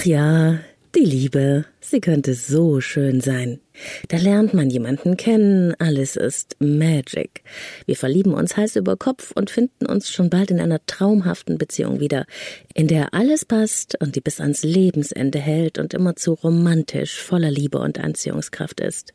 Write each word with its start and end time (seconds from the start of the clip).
Ach 0.00 0.04
ja, 0.04 0.60
die 0.94 1.04
Liebe, 1.04 1.64
sie 1.80 2.00
könnte 2.00 2.34
so 2.34 2.80
schön 2.80 3.20
sein. 3.20 3.58
Da 4.06 4.16
lernt 4.16 4.54
man 4.54 4.70
jemanden 4.70 5.16
kennen, 5.16 5.74
alles 5.80 6.14
ist 6.14 6.54
Magic. 6.60 7.42
Wir 7.84 7.96
verlieben 7.96 8.32
uns 8.32 8.56
Hals 8.56 8.76
über 8.76 8.96
Kopf 8.96 9.32
und 9.32 9.50
finden 9.50 9.86
uns 9.86 10.08
schon 10.08 10.30
bald 10.30 10.52
in 10.52 10.60
einer 10.60 10.78
traumhaften 10.86 11.58
Beziehung 11.58 11.98
wieder, 11.98 12.26
in 12.74 12.86
der 12.86 13.12
alles 13.12 13.44
passt 13.44 14.00
und 14.00 14.14
die 14.14 14.20
bis 14.20 14.40
ans 14.40 14.62
Lebensende 14.62 15.40
hält 15.40 15.80
und 15.80 15.94
immerzu 15.94 16.34
romantisch, 16.34 17.20
voller 17.20 17.50
Liebe 17.50 17.78
und 17.78 17.98
Anziehungskraft 17.98 18.78
ist. 18.78 19.14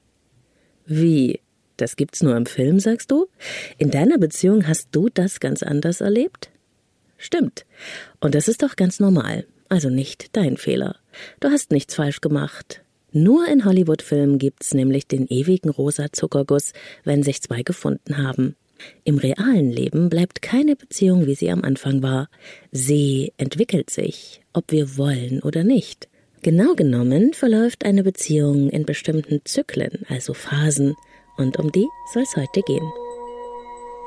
Wie? 0.86 1.40
Das 1.78 1.96
gibt's 1.96 2.22
nur 2.22 2.36
im 2.36 2.46
Film, 2.46 2.82
sagst 2.82 3.10
du? 3.10 3.28
In 3.78 3.90
deiner 3.90 4.18
Beziehung 4.18 4.68
hast 4.68 4.90
du 4.92 5.08
das 5.08 5.40
ganz 5.40 5.64
anders 5.64 6.02
erlebt? 6.02 6.50
Stimmt. 7.16 7.66
Und 8.20 8.36
das 8.36 8.50
ist 8.50 8.64
doch 8.64 8.76
ganz 8.76 9.00
normal. 9.00 9.46
Also 9.74 9.90
nicht 9.90 10.28
dein 10.34 10.56
Fehler. 10.56 10.98
Du 11.40 11.50
hast 11.50 11.72
nichts 11.72 11.96
falsch 11.96 12.22
gemacht. 12.22 12.84
Nur 13.12 13.48
in 13.48 13.66
Hollywood-Filmen 13.66 14.38
gibt's 14.38 14.76
nämlich 14.76 15.08
den 15.08 15.26
ewigen 15.26 15.72
rosa 15.72 16.12
Zuckerguss, 16.12 16.74
wenn 17.04 17.24
sich 17.24 17.42
zwei 17.42 17.64
gefunden 17.64 18.20
haben. 18.20 18.56
Im 19.04 19.18
realen 19.18 19.72
Leben 19.72 20.10
bleibt 20.10 20.44
keine 20.44 20.76
Beziehung, 20.76 21.26
wie 21.26 21.34
sie 21.34 21.50
am 21.50 21.64
Anfang 21.64 22.04
war. 22.04 22.30
Sie 22.72 23.34
entwickelt 23.38 23.90
sich, 23.90 24.42
ob 24.54 24.72
wir 24.72 24.96
wollen 24.96 25.42
oder 25.42 25.64
nicht. 25.64 26.08
Genau 26.44 26.76
genommen 26.76 27.34
verläuft 27.34 27.84
eine 27.84 28.04
Beziehung 28.04 28.70
in 28.70 28.86
bestimmten 28.86 29.42
Zyklen, 29.44 30.06
also 30.08 30.36
Phasen, 30.36 30.94
und 31.38 31.58
um 31.58 31.72
die 31.72 31.88
soll 32.14 32.22
es 32.22 32.36
heute 32.36 32.62
gehen. 32.62 33.03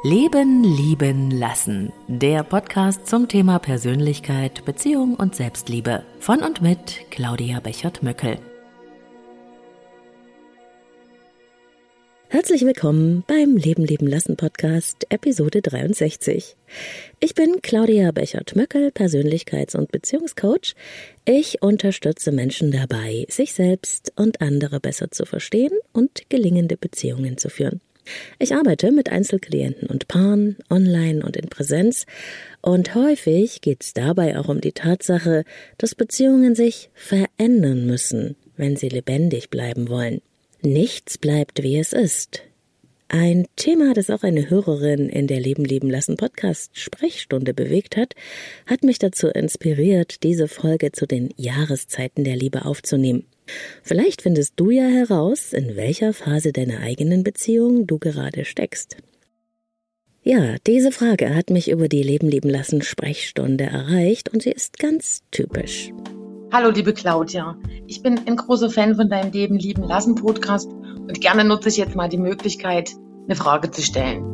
Leben, 0.03 0.63
lieben, 0.63 1.31
lassen. 1.31 1.91
Der 2.07 2.45
Podcast 2.45 3.07
zum 3.07 3.29
Thema 3.29 3.59
Persönlichkeit, 3.59 4.65
Beziehung 4.67 5.15
und 5.15 5.35
Selbstliebe. 5.35 6.05
Von 6.21 6.43
und 6.43 6.61
mit 6.61 7.11
Claudia 7.11 7.61
Bechert-Möckel. 7.61 8.39
Herzlich 12.29 12.67
willkommen 12.67 13.25
beim 13.27 13.57
Leben 13.57 13.85
leben 13.85 14.07
lassen 14.07 14.37
Podcast 14.37 15.07
Episode 15.09 15.63
63. 15.63 16.57
Ich 17.19 17.35
bin 17.35 17.63
Claudia 17.63 18.13
Bechert-Möckel, 18.13 18.91
Persönlichkeits- 18.91 19.77
und 19.77 19.91
Beziehungscoach. 19.91 20.75
Ich 21.25 21.63
unterstütze 21.63 22.33
Menschen 22.33 22.71
dabei, 22.71 23.25
sich 23.31 23.55
selbst 23.55 24.13
und 24.15 24.43
andere 24.43 24.79
besser 24.79 25.11
zu 25.11 25.25
verstehen 25.25 25.73
und 25.95 26.29
gelingende 26.29 26.77
Beziehungen 26.77 27.39
zu 27.39 27.49
führen. 27.49 27.81
Ich 28.39 28.55
arbeite 28.55 28.93
mit 28.93 29.11
Einzelklienten 29.11 29.89
und 29.89 30.09
Paaren, 30.09 30.57
online 30.71 31.25
und 31.25 31.37
in 31.37 31.49
Präsenz, 31.49 32.07
und 32.63 32.95
häufig 32.95 33.61
geht 33.61 33.83
es 33.83 33.95
dabei 33.95 34.39
auch 34.39 34.49
um 34.49 34.61
die 34.61 34.73
Tatsache, 34.73 35.45
dass 35.79 35.95
Beziehungen 35.95 36.55
sich 36.55 36.91
verändern 36.95 37.87
müssen, 37.87 38.37
wenn 38.57 38.77
sie 38.77 38.89
lebendig 38.89 39.51
bleiben 39.51 39.89
wollen. 39.89 40.21
Nichts 40.63 41.19
bleibt, 41.19 41.63
wie 41.63 41.79
es 41.79 41.93
ist. 41.93 42.43
Ein 43.09 43.47
Thema, 43.55 43.95
das 43.95 44.11
auch 44.11 44.25
eine 44.25 44.51
Hörerin 44.51 45.09
in 45.09 45.29
der 45.29 45.39
Leben 45.39 45.65
leben 45.65 45.89
lassen 45.89 46.17
Podcast 46.17 46.77
Sprechstunde 46.77 47.55
bewegt 47.55 47.97
hat, 47.97 48.15
hat 48.67 48.83
mich 48.83 48.99
dazu 48.99 49.29
inspiriert, 49.29 50.25
diese 50.25 50.49
Folge 50.49 50.91
zu 50.91 51.07
den 51.07 51.33
Jahreszeiten 51.37 52.25
der 52.25 52.35
Liebe 52.35 52.65
aufzunehmen. 52.65 53.25
Vielleicht 53.83 54.23
findest 54.23 54.55
du 54.57 54.71
ja 54.71 54.85
heraus, 54.85 55.53
in 55.53 55.77
welcher 55.77 56.13
Phase 56.13 56.53
deiner 56.53 56.81
eigenen 56.81 57.23
Beziehung 57.23 57.87
du 57.87 57.99
gerade 57.99 58.45
steckst. 58.45 58.97
Ja, 60.23 60.57
diese 60.67 60.91
Frage 60.91 61.35
hat 61.37 61.51
mich 61.51 61.71
über 61.71 61.89
die 61.89 62.03
Leben 62.03 62.29
leben 62.29 62.49
lassen 62.49 62.83
Sprechstunde 62.83 63.65
erreicht 63.65 64.33
und 64.33 64.43
sie 64.43 64.51
ist 64.51 64.79
ganz 64.79 65.23
typisch. 65.31 65.93
Hallo 66.53 66.71
liebe 66.71 66.93
Claudia, 66.93 67.57
ich 67.87 68.03
bin 68.03 68.21
ein 68.27 68.37
großer 68.37 68.71
Fan 68.71 68.97
von 68.97 69.09
deinem 69.09 69.31
Leben 69.31 69.57
lieben 69.57 69.85
lassen 69.85 70.17
Podcast 70.17 70.69
und 70.69 71.21
gerne 71.21 71.45
nutze 71.45 71.69
ich 71.69 71.77
jetzt 71.77 71.95
mal 71.95 72.09
die 72.09 72.19
Möglichkeit, 72.19 72.91
eine 73.27 73.37
Frage 73.37 73.71
zu 73.71 73.83
stellen. 73.83 74.25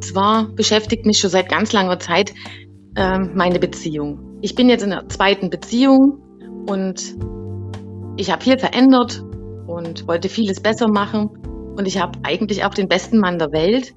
Zwar 0.00 0.48
beschäftigt 0.54 1.04
mich 1.04 1.18
schon 1.18 1.30
seit 1.30 1.50
ganz 1.50 1.72
langer 1.72 1.98
Zeit 1.98 2.32
äh, 2.96 3.18
meine 3.18 3.58
Beziehung. 3.58 4.38
Ich 4.40 4.54
bin 4.54 4.68
jetzt 4.68 4.84
in 4.84 4.90
der 4.90 5.08
zweiten 5.08 5.50
Beziehung 5.50 6.22
und 6.66 7.16
ich 8.16 8.30
habe 8.30 8.42
viel 8.42 8.58
verändert 8.58 9.24
und 9.66 10.06
wollte 10.06 10.28
vieles 10.28 10.60
besser 10.60 10.88
machen. 10.88 11.30
Und 11.76 11.86
ich 11.86 12.00
habe 12.00 12.18
eigentlich 12.22 12.64
auch 12.64 12.74
den 12.74 12.88
besten 12.88 13.18
Mann 13.18 13.38
der 13.38 13.52
Welt. 13.52 13.94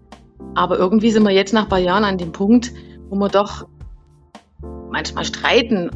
Aber 0.56 0.78
irgendwie 0.78 1.12
sind 1.12 1.24
wir 1.24 1.32
jetzt 1.32 1.54
nach 1.54 1.64
ein 1.64 1.70
paar 1.70 1.80
Jahren 1.80 2.04
an 2.04 2.18
dem 2.18 2.32
Punkt, 2.32 2.72
wo 3.10 3.16
wir 3.16 3.30
doch 3.30 3.68
manchmal 4.90 5.26
streiten, 5.26 5.92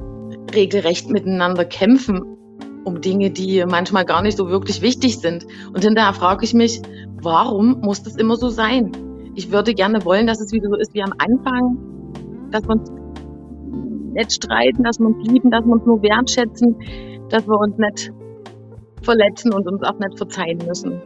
regelrecht 0.54 1.10
miteinander 1.10 1.66
kämpfen 1.66 2.38
um 2.84 3.02
Dinge, 3.02 3.32
die 3.32 3.64
manchmal 3.66 4.06
gar 4.06 4.22
nicht 4.22 4.38
so 4.38 4.50
wirklich 4.50 4.82
wichtig 4.82 5.20
sind. 5.20 5.46
Und 5.74 5.84
hinterher 5.84 6.14
frage 6.14 6.44
ich 6.46 6.54
mich, 6.54 6.82
warum 7.22 7.82
muss 7.82 8.04
das 8.04 8.16
immer 8.16 8.36
so 8.36 8.50
sein? 8.50 8.92
Ich 9.36 9.52
würde 9.52 9.74
gerne 9.74 10.04
wollen, 10.04 10.28
dass 10.28 10.42
es 10.42 10.52
wieder 10.52 10.70
so 10.70 10.76
ist 10.76 10.94
wie 10.94 11.04
am 11.04 11.14
Anfang, 11.18 11.78
dass 12.52 12.64
wir 12.64 12.72
uns 12.72 12.92
nicht 14.14 14.34
streiten, 14.34 14.84
dass 14.84 15.00
wir 15.00 15.08
uns 15.08 15.28
lieben, 15.28 15.52
dass 15.52 15.64
wir 15.64 15.72
uns 15.72 15.86
nur 15.86 16.02
wertschätzen, 16.02 16.76
dass 17.32 17.48
wir 17.48 17.60
uns 17.60 17.78
nicht 17.78 18.12
verletzen 19.02 19.54
und 19.54 19.68
uns 19.68 19.84
auch 19.84 19.98
nicht 20.00 20.18
verzeihen 20.18 20.60
müssen. 20.68 21.02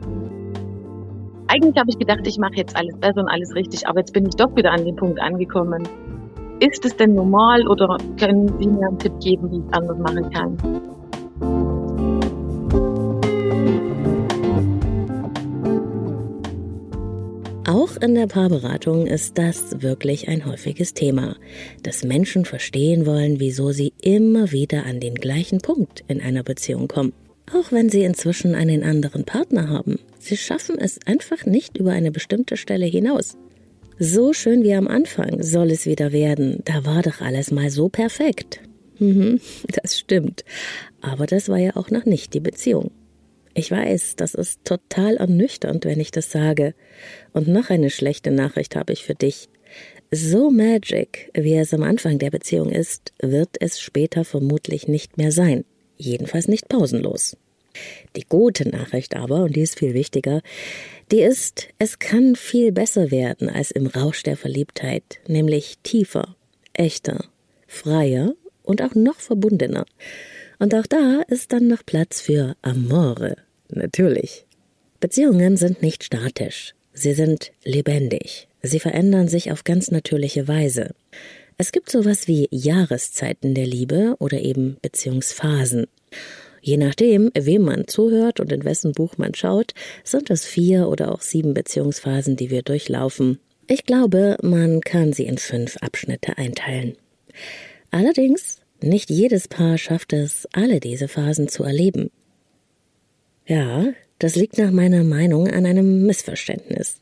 Eigentlich 1.47 1.77
habe 1.77 1.89
ich 1.89 1.99
gedacht, 1.99 2.25
ich 2.25 2.37
mache 2.37 2.55
jetzt 2.55 2.75
alles 2.75 2.97
besser 2.97 3.21
und 3.21 3.29
alles 3.29 3.53
richtig, 3.55 3.87
aber 3.87 3.99
jetzt 3.99 4.13
bin 4.13 4.25
ich 4.25 4.35
doch 4.35 4.53
wieder 4.55 4.71
an 4.71 4.83
den 4.83 4.95
Punkt 4.95 5.21
angekommen. 5.21 5.83
Ist 6.59 6.83
es 6.85 6.95
denn 6.95 7.13
normal 7.13 7.67
oder 7.67 7.97
können 8.19 8.47
Sie 8.59 8.67
mir 8.67 8.87
einen 8.87 8.97
Tipp 8.97 9.13
geben, 9.19 9.51
wie 9.51 9.57
ich 9.57 9.63
es 9.65 9.73
anders 9.73 9.97
machen 9.99 10.29
kann? 10.31 11.74
Auch 17.75 17.97
in 17.97 18.15
der 18.15 18.27
Paarberatung 18.27 19.05
ist 19.05 19.37
das 19.37 19.81
wirklich 19.81 20.29
ein 20.29 20.45
häufiges 20.45 20.93
Thema, 20.93 21.35
dass 21.83 22.05
Menschen 22.05 22.45
verstehen 22.45 23.05
wollen, 23.05 23.41
wieso 23.41 23.73
sie 23.73 23.91
immer 24.01 24.53
wieder 24.53 24.85
an 24.85 25.01
den 25.01 25.15
gleichen 25.15 25.59
Punkt 25.59 26.01
in 26.07 26.21
einer 26.21 26.41
Beziehung 26.41 26.87
kommen. 26.87 27.11
Auch 27.53 27.73
wenn 27.73 27.89
sie 27.89 28.05
inzwischen 28.05 28.55
einen 28.55 28.81
anderen 28.83 29.25
Partner 29.25 29.67
haben, 29.67 29.99
sie 30.19 30.37
schaffen 30.37 30.77
es 30.79 30.99
einfach 31.05 31.45
nicht 31.45 31.75
über 31.75 31.91
eine 31.91 32.13
bestimmte 32.13 32.55
Stelle 32.55 32.85
hinaus. 32.85 33.35
So 33.99 34.31
schön 34.31 34.63
wie 34.63 34.73
am 34.73 34.87
Anfang 34.87 35.43
soll 35.43 35.69
es 35.69 35.85
wieder 35.85 36.13
werden, 36.13 36.61
da 36.63 36.85
war 36.85 37.01
doch 37.01 37.19
alles 37.19 37.51
mal 37.51 37.69
so 37.69 37.89
perfekt. 37.89 38.61
Mhm, 38.99 39.41
das 39.83 39.99
stimmt. 39.99 40.45
Aber 41.01 41.25
das 41.25 41.49
war 41.49 41.57
ja 41.57 41.75
auch 41.75 41.91
noch 41.91 42.05
nicht 42.05 42.35
die 42.35 42.39
Beziehung. 42.39 42.91
Ich 43.57 43.71
weiß, 43.71 44.17
das 44.17 44.33
ist 44.33 44.65
total 44.65 45.15
ernüchternd, 45.15 45.85
wenn 45.85 46.01
ich 46.01 46.11
das 46.11 46.29
sage. 46.29 46.75
Und 47.31 47.47
noch 47.47 47.69
eine 47.69 47.89
schlechte 47.89 48.29
Nachricht 48.29 48.75
habe 48.75 48.91
ich 48.91 49.05
für 49.05 49.15
dich. 49.15 49.47
So 50.11 50.51
magic, 50.51 51.31
wie 51.33 51.55
es 51.55 51.73
am 51.73 51.81
Anfang 51.81 52.19
der 52.19 52.31
Beziehung 52.31 52.69
ist, 52.69 53.13
wird 53.21 53.55
es 53.61 53.79
später 53.79 54.25
vermutlich 54.25 54.89
nicht 54.89 55.17
mehr 55.17 55.31
sein. 55.31 55.63
Jedenfalls 55.95 56.49
nicht 56.49 56.67
pausenlos. 56.67 57.37
Die 58.17 58.25
gute 58.27 58.67
Nachricht 58.67 59.15
aber, 59.15 59.43
und 59.43 59.55
die 59.55 59.61
ist 59.61 59.79
viel 59.79 59.93
wichtiger, 59.93 60.41
die 61.11 61.21
ist, 61.21 61.69
es 61.77 61.97
kann 61.97 62.35
viel 62.35 62.73
besser 62.73 63.09
werden 63.09 63.49
als 63.49 63.71
im 63.71 63.87
Rausch 63.87 64.23
der 64.23 64.35
Verliebtheit, 64.37 65.19
nämlich 65.27 65.77
tiefer, 65.83 66.35
echter, 66.73 67.25
freier 67.67 68.33
und 68.63 68.81
auch 68.81 68.95
noch 68.95 69.19
verbundener. 69.19 69.85
Und 70.59 70.73
auch 70.75 70.85
da 70.85 71.21
ist 71.27 71.51
dann 71.51 71.67
noch 71.67 71.85
Platz 71.85 72.21
für 72.21 72.55
Amore, 72.61 73.35
Natürlich. 73.75 74.45
Beziehungen 74.99 75.57
sind 75.57 75.81
nicht 75.81 76.03
statisch. 76.03 76.73
Sie 76.93 77.13
sind 77.13 77.51
lebendig. 77.63 78.47
Sie 78.63 78.79
verändern 78.79 79.27
sich 79.27 79.51
auf 79.51 79.63
ganz 79.63 79.91
natürliche 79.91 80.47
Weise. 80.47 80.95
Es 81.57 81.71
gibt 81.71 81.91
sowas 81.91 82.27
wie 82.27 82.47
Jahreszeiten 82.51 83.53
der 83.53 83.67
Liebe 83.67 84.15
oder 84.19 84.39
eben 84.39 84.77
Beziehungsphasen. 84.81 85.87
Je 86.61 86.77
nachdem, 86.77 87.29
wem 87.37 87.61
man 87.61 87.87
zuhört 87.87 88.39
und 88.39 88.51
in 88.51 88.63
wessen 88.63 88.93
Buch 88.93 89.17
man 89.17 89.35
schaut, 89.35 89.73
sind 90.03 90.29
es 90.31 90.45
vier 90.45 90.87
oder 90.87 91.11
auch 91.11 91.21
sieben 91.21 91.53
Beziehungsphasen, 91.53 92.37
die 92.37 92.49
wir 92.49 92.63
durchlaufen. 92.63 93.39
Ich 93.67 93.83
glaube, 93.83 94.37
man 94.41 94.81
kann 94.81 95.13
sie 95.13 95.25
in 95.25 95.37
fünf 95.37 95.77
Abschnitte 95.77 96.37
einteilen. 96.37 96.97
Allerdings, 97.91 98.61
nicht 98.81 99.09
jedes 99.09 99.47
Paar 99.47 99.77
schafft 99.77 100.13
es, 100.13 100.47
alle 100.53 100.79
diese 100.79 101.07
Phasen 101.07 101.47
zu 101.47 101.63
erleben. 101.63 102.09
Ja, 103.45 103.93
das 104.17 104.35
liegt 104.35 104.57
nach 104.57 104.71
meiner 104.71 105.03
Meinung 105.03 105.47
an 105.47 105.65
einem 105.65 106.05
Missverständnis. 106.05 106.99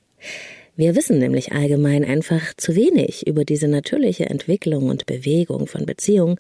Wir 0.75 0.95
wissen 0.95 1.19
nämlich 1.19 1.51
allgemein 1.51 2.03
einfach 2.03 2.53
zu 2.57 2.75
wenig 2.75 3.27
über 3.27 3.45
diese 3.45 3.67
natürliche 3.67 4.25
Entwicklung 4.25 4.89
und 4.89 5.05
Bewegung 5.05 5.67
von 5.67 5.85
Beziehung 5.85 6.39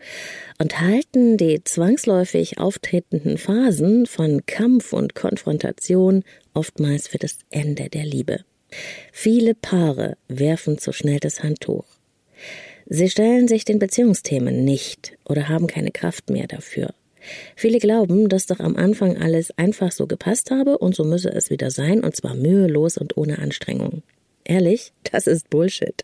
und 0.57 0.81
halten 0.81 1.37
die 1.37 1.63
zwangsläufig 1.63 2.57
auftretenden 2.57 3.37
Phasen 3.37 4.07
von 4.07 4.45
Kampf 4.47 4.91
und 4.91 5.13
Konfrontation 5.13 6.23
oftmals 6.55 7.07
für 7.07 7.19
das 7.19 7.37
Ende 7.51 7.89
der 7.89 8.05
Liebe. 8.05 8.39
Viele 9.11 9.53
Paare 9.53 10.17
werfen 10.27 10.79
zu 10.79 10.91
schnell 10.93 11.19
das 11.19 11.43
Handtuch. 11.43 11.85
Sie 12.87 13.09
stellen 13.09 13.47
sich 13.47 13.65
den 13.65 13.79
Beziehungsthemen 13.79 14.65
nicht 14.65 15.13
oder 15.25 15.47
haben 15.47 15.67
keine 15.67 15.91
Kraft 15.91 16.31
mehr 16.31 16.47
dafür. 16.47 16.93
Viele 17.55 17.79
glauben, 17.79 18.29
dass 18.29 18.47
doch 18.47 18.59
am 18.59 18.75
Anfang 18.75 19.17
alles 19.17 19.57
einfach 19.57 19.91
so 19.91 20.07
gepasst 20.07 20.51
habe 20.51 20.77
und 20.77 20.95
so 20.95 21.03
müsse 21.03 21.31
es 21.31 21.49
wieder 21.49 21.71
sein, 21.71 22.03
und 22.03 22.15
zwar 22.15 22.35
mühelos 22.35 22.97
und 22.97 23.17
ohne 23.17 23.39
Anstrengung. 23.39 24.03
Ehrlich, 24.45 24.91
das 25.11 25.27
ist 25.27 25.49
Bullshit. 25.49 26.03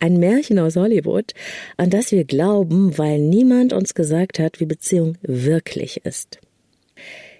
Ein 0.00 0.18
Märchen 0.18 0.58
aus 0.58 0.76
Hollywood, 0.76 1.32
an 1.76 1.90
das 1.90 2.12
wir 2.12 2.24
glauben, 2.24 2.96
weil 2.96 3.18
niemand 3.18 3.72
uns 3.72 3.94
gesagt 3.94 4.38
hat, 4.38 4.60
wie 4.60 4.66
Beziehung 4.66 5.18
wirklich 5.22 6.04
ist. 6.04 6.38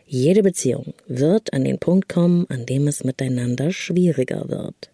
Jede 0.06 0.42
Beziehung 0.42 0.94
wird 1.06 1.52
an 1.52 1.64
den 1.64 1.78
Punkt 1.78 2.08
kommen, 2.08 2.46
an 2.48 2.66
dem 2.66 2.88
es 2.88 3.04
miteinander 3.04 3.70
schwieriger 3.70 4.48
wird. 4.48 4.90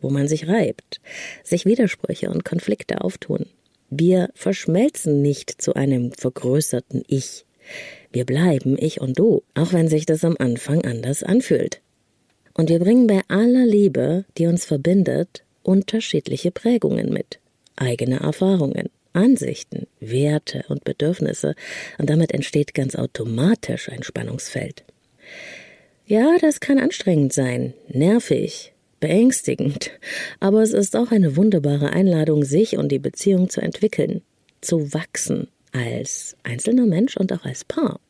Wo 0.00 0.08
man 0.08 0.28
sich 0.28 0.48
reibt, 0.48 1.00
sich 1.44 1.66
Widersprüche 1.66 2.30
und 2.30 2.44
Konflikte 2.44 3.02
auftun. 3.02 3.46
Wir 3.90 4.30
verschmelzen 4.34 5.22
nicht 5.22 5.60
zu 5.62 5.74
einem 5.74 6.12
vergrößerten 6.12 7.02
Ich. 7.06 7.45
Wir 8.12 8.24
bleiben 8.24 8.76
ich 8.78 9.00
und 9.00 9.18
du, 9.18 9.42
auch 9.54 9.72
wenn 9.72 9.88
sich 9.88 10.06
das 10.06 10.24
am 10.24 10.36
Anfang 10.38 10.84
anders 10.84 11.22
anfühlt. 11.22 11.80
Und 12.54 12.70
wir 12.70 12.78
bringen 12.78 13.06
bei 13.06 13.20
aller 13.28 13.66
Liebe, 13.66 14.24
die 14.38 14.46
uns 14.46 14.64
verbindet, 14.64 15.44
unterschiedliche 15.62 16.50
Prägungen 16.50 17.12
mit, 17.12 17.38
eigene 17.76 18.20
Erfahrungen, 18.20 18.88
Ansichten, 19.12 19.86
Werte 20.00 20.64
und 20.68 20.84
Bedürfnisse, 20.84 21.54
und 21.98 22.08
damit 22.08 22.32
entsteht 22.32 22.74
ganz 22.74 22.94
automatisch 22.94 23.88
ein 23.88 24.02
Spannungsfeld. 24.02 24.84
Ja, 26.06 26.36
das 26.40 26.60
kann 26.60 26.78
anstrengend 26.78 27.32
sein, 27.32 27.74
nervig, 27.88 28.72
beängstigend, 29.00 29.90
aber 30.40 30.62
es 30.62 30.72
ist 30.72 30.96
auch 30.96 31.10
eine 31.10 31.36
wunderbare 31.36 31.90
Einladung, 31.90 32.44
sich 32.44 32.76
und 32.78 32.90
die 32.92 32.98
Beziehung 32.98 33.50
zu 33.50 33.60
entwickeln, 33.60 34.22
zu 34.60 34.94
wachsen, 34.94 35.48
als 35.76 36.36
einzelner 36.42 36.86
Mensch 36.86 37.16
und 37.16 37.32
auch 37.32 37.44
als 37.44 37.64
Paar. 37.64 38.00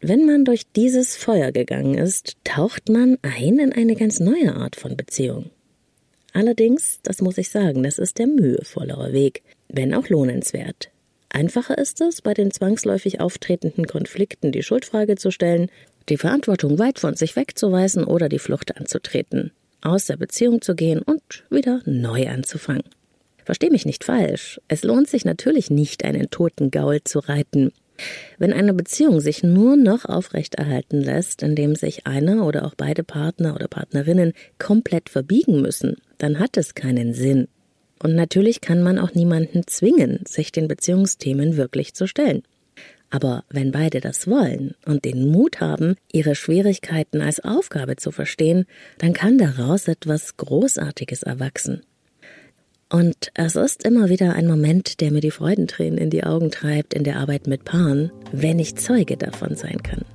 Wenn 0.00 0.26
man 0.26 0.44
durch 0.44 0.62
dieses 0.76 1.16
Feuer 1.16 1.52
gegangen 1.52 1.94
ist, 1.98 2.36
taucht 2.44 2.88
man 2.88 3.18
ein 3.22 3.58
in 3.58 3.72
eine 3.72 3.96
ganz 3.96 4.20
neue 4.20 4.54
Art 4.54 4.76
von 4.76 4.96
Beziehung. 4.96 5.50
Allerdings, 6.32 7.00
das 7.02 7.20
muss 7.20 7.38
ich 7.38 7.48
sagen, 7.48 7.82
das 7.82 7.98
ist 7.98 8.18
der 8.18 8.28
mühevollere 8.28 9.12
Weg, 9.12 9.42
wenn 9.68 9.94
auch 9.94 10.08
lohnenswert. 10.08 10.90
Einfacher 11.30 11.76
ist 11.76 12.00
es, 12.00 12.22
bei 12.22 12.32
den 12.32 12.50
zwangsläufig 12.50 13.20
auftretenden 13.20 13.86
Konflikten 13.86 14.52
die 14.52 14.62
Schuldfrage 14.62 15.16
zu 15.16 15.30
stellen, 15.30 15.70
die 16.08 16.16
Verantwortung 16.16 16.78
weit 16.78 16.98
von 16.98 17.16
sich 17.16 17.36
wegzuweisen 17.36 18.04
oder 18.04 18.28
die 18.28 18.38
Flucht 18.38 18.76
anzutreten, 18.76 19.50
aus 19.82 20.06
der 20.06 20.16
Beziehung 20.16 20.62
zu 20.62 20.74
gehen 20.74 21.02
und 21.02 21.44
wieder 21.50 21.82
neu 21.84 22.28
anzufangen. 22.28 22.84
Versteh 23.48 23.70
mich 23.70 23.86
nicht 23.86 24.04
falsch, 24.04 24.60
es 24.68 24.82
lohnt 24.82 25.08
sich 25.08 25.24
natürlich 25.24 25.70
nicht, 25.70 26.04
einen 26.04 26.28
toten 26.28 26.70
Gaul 26.70 27.02
zu 27.02 27.18
reiten, 27.18 27.72
wenn 28.36 28.52
eine 28.52 28.74
Beziehung 28.74 29.20
sich 29.20 29.42
nur 29.42 29.74
noch 29.74 30.04
aufrechterhalten 30.04 31.00
lässt, 31.00 31.42
indem 31.42 31.74
sich 31.74 32.06
einer 32.06 32.44
oder 32.44 32.66
auch 32.66 32.74
beide 32.76 33.04
Partner 33.04 33.54
oder 33.54 33.66
Partnerinnen 33.66 34.34
komplett 34.58 35.08
verbiegen 35.08 35.62
müssen, 35.62 35.96
dann 36.18 36.38
hat 36.38 36.58
es 36.58 36.74
keinen 36.74 37.14
Sinn. 37.14 37.48
Und 38.02 38.14
natürlich 38.14 38.60
kann 38.60 38.82
man 38.82 38.98
auch 38.98 39.14
niemanden 39.14 39.66
zwingen, 39.66 40.20
sich 40.28 40.52
den 40.52 40.68
Beziehungsthemen 40.68 41.56
wirklich 41.56 41.94
zu 41.94 42.06
stellen. 42.06 42.42
Aber 43.08 43.44
wenn 43.48 43.72
beide 43.72 44.00
das 44.00 44.28
wollen 44.28 44.74
und 44.84 45.06
den 45.06 45.26
Mut 45.26 45.62
haben, 45.62 45.96
ihre 46.12 46.34
Schwierigkeiten 46.34 47.22
als 47.22 47.40
Aufgabe 47.40 47.96
zu 47.96 48.10
verstehen, 48.10 48.66
dann 48.98 49.14
kann 49.14 49.38
daraus 49.38 49.88
etwas 49.88 50.36
Großartiges 50.36 51.22
erwachsen. 51.22 51.80
Und 52.90 53.30
es 53.34 53.54
ist 53.54 53.84
immer 53.84 54.08
wieder 54.08 54.34
ein 54.34 54.46
Moment, 54.46 55.00
der 55.02 55.12
mir 55.12 55.20
die 55.20 55.30
Freudentränen 55.30 55.98
in 55.98 56.08
die 56.08 56.24
Augen 56.24 56.50
treibt 56.50 56.94
in 56.94 57.04
der 57.04 57.16
Arbeit 57.16 57.46
mit 57.46 57.64
Paaren, 57.64 58.10
wenn 58.32 58.58
ich 58.58 58.76
Zeuge 58.76 59.18
davon 59.18 59.56
sein 59.56 59.82
kann. 59.82 60.06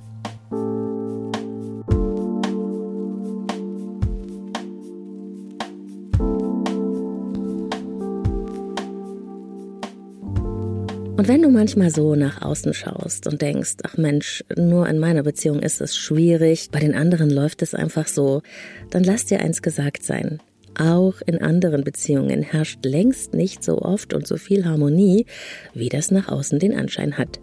Und 11.16 11.28
wenn 11.28 11.42
du 11.42 11.48
manchmal 11.48 11.90
so 11.90 12.16
nach 12.16 12.42
außen 12.42 12.74
schaust 12.74 13.28
und 13.28 13.40
denkst, 13.40 13.76
ach 13.84 13.96
Mensch, 13.96 14.44
nur 14.56 14.88
in 14.88 14.98
meiner 14.98 15.22
Beziehung 15.22 15.60
ist 15.60 15.80
es 15.80 15.96
schwierig, 15.96 16.70
bei 16.72 16.80
den 16.80 16.96
anderen 16.96 17.30
läuft 17.30 17.62
es 17.62 17.72
einfach 17.72 18.08
so, 18.08 18.42
dann 18.90 19.04
lass 19.04 19.26
dir 19.26 19.38
eins 19.38 19.62
gesagt 19.62 20.02
sein. 20.02 20.40
Auch 20.78 21.20
in 21.26 21.40
anderen 21.40 21.84
Beziehungen 21.84 22.42
herrscht 22.42 22.84
längst 22.84 23.34
nicht 23.34 23.62
so 23.62 23.78
oft 23.78 24.12
und 24.12 24.26
so 24.26 24.36
viel 24.36 24.64
Harmonie, 24.64 25.26
wie 25.72 25.88
das 25.88 26.10
nach 26.10 26.28
außen 26.28 26.58
den 26.58 26.74
Anschein 26.74 27.16
hat. 27.16 27.40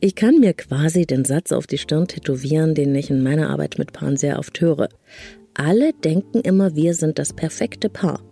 Ich 0.00 0.14
kann 0.14 0.40
mir 0.40 0.54
quasi 0.54 1.06
den 1.06 1.24
Satz 1.24 1.52
auf 1.52 1.66
die 1.66 1.78
Stirn 1.78 2.08
tätowieren, 2.08 2.74
den 2.74 2.94
ich 2.94 3.10
in 3.10 3.22
meiner 3.22 3.50
Arbeit 3.50 3.78
mit 3.78 3.92
Paaren 3.92 4.16
sehr 4.16 4.38
oft 4.38 4.60
höre. 4.60 4.88
Alle 5.54 5.92
denken 5.92 6.40
immer, 6.40 6.74
wir 6.74 6.94
sind 6.94 7.18
das 7.18 7.32
perfekte 7.32 7.88
Paar. 7.88 8.22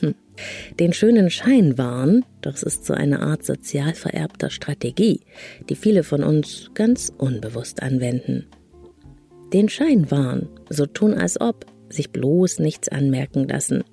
Hm. 0.00 0.14
Den 0.78 0.92
schönen 0.92 1.30
Schein 1.30 1.76
wahren, 1.76 2.24
das 2.40 2.62
ist 2.62 2.86
so 2.86 2.94
eine 2.94 3.20
Art 3.20 3.44
sozial 3.44 3.94
vererbter 3.94 4.50
Strategie, 4.50 5.20
die 5.68 5.74
viele 5.74 6.04
von 6.04 6.22
uns 6.22 6.70
ganz 6.74 7.12
unbewusst 7.18 7.82
anwenden. 7.82 8.46
Den 9.52 9.68
Schein 9.68 10.10
wahren, 10.10 10.48
so 10.68 10.86
tun 10.86 11.14
als 11.14 11.40
ob, 11.40 11.66
sich 11.90 12.10
bloß 12.10 12.58
nichts 12.58 12.88
anmerken 12.88 13.46
lassen. 13.48 13.84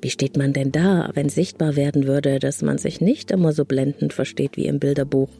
Wie 0.00 0.10
steht 0.10 0.36
man 0.36 0.52
denn 0.52 0.70
da, 0.70 1.10
wenn 1.14 1.28
sichtbar 1.28 1.76
werden 1.76 2.06
würde, 2.06 2.38
dass 2.38 2.62
man 2.62 2.78
sich 2.78 3.00
nicht 3.00 3.30
immer 3.30 3.52
so 3.52 3.64
blendend 3.64 4.12
versteht 4.12 4.56
wie 4.56 4.66
im 4.66 4.78
Bilderbuch? 4.78 5.30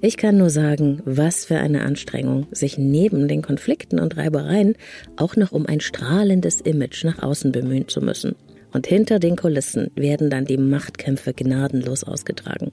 Ich 0.00 0.16
kann 0.16 0.38
nur 0.38 0.50
sagen, 0.50 1.02
was 1.04 1.44
für 1.44 1.58
eine 1.58 1.82
Anstrengung, 1.82 2.46
sich 2.52 2.78
neben 2.78 3.26
den 3.26 3.42
Konflikten 3.42 3.98
und 3.98 4.16
Reibereien 4.16 4.76
auch 5.16 5.34
noch 5.34 5.50
um 5.50 5.66
ein 5.66 5.80
strahlendes 5.80 6.60
Image 6.60 7.04
nach 7.04 7.20
außen 7.20 7.50
bemühen 7.50 7.88
zu 7.88 8.00
müssen. 8.00 8.36
Und 8.72 8.86
hinter 8.86 9.18
den 9.18 9.34
Kulissen 9.34 9.90
werden 9.96 10.30
dann 10.30 10.44
die 10.44 10.58
Machtkämpfe 10.58 11.32
gnadenlos 11.32 12.04
ausgetragen. 12.04 12.70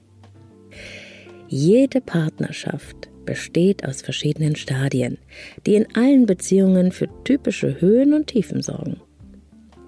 Jede 1.48 2.00
Partnerschaft 2.00 3.08
besteht 3.26 3.84
aus 3.84 4.00
verschiedenen 4.00 4.56
Stadien, 4.56 5.18
die 5.66 5.74
in 5.74 5.94
allen 5.94 6.24
Beziehungen 6.24 6.92
für 6.92 7.08
typische 7.24 7.80
Höhen 7.80 8.14
und 8.14 8.28
Tiefen 8.28 8.62
sorgen. 8.62 9.00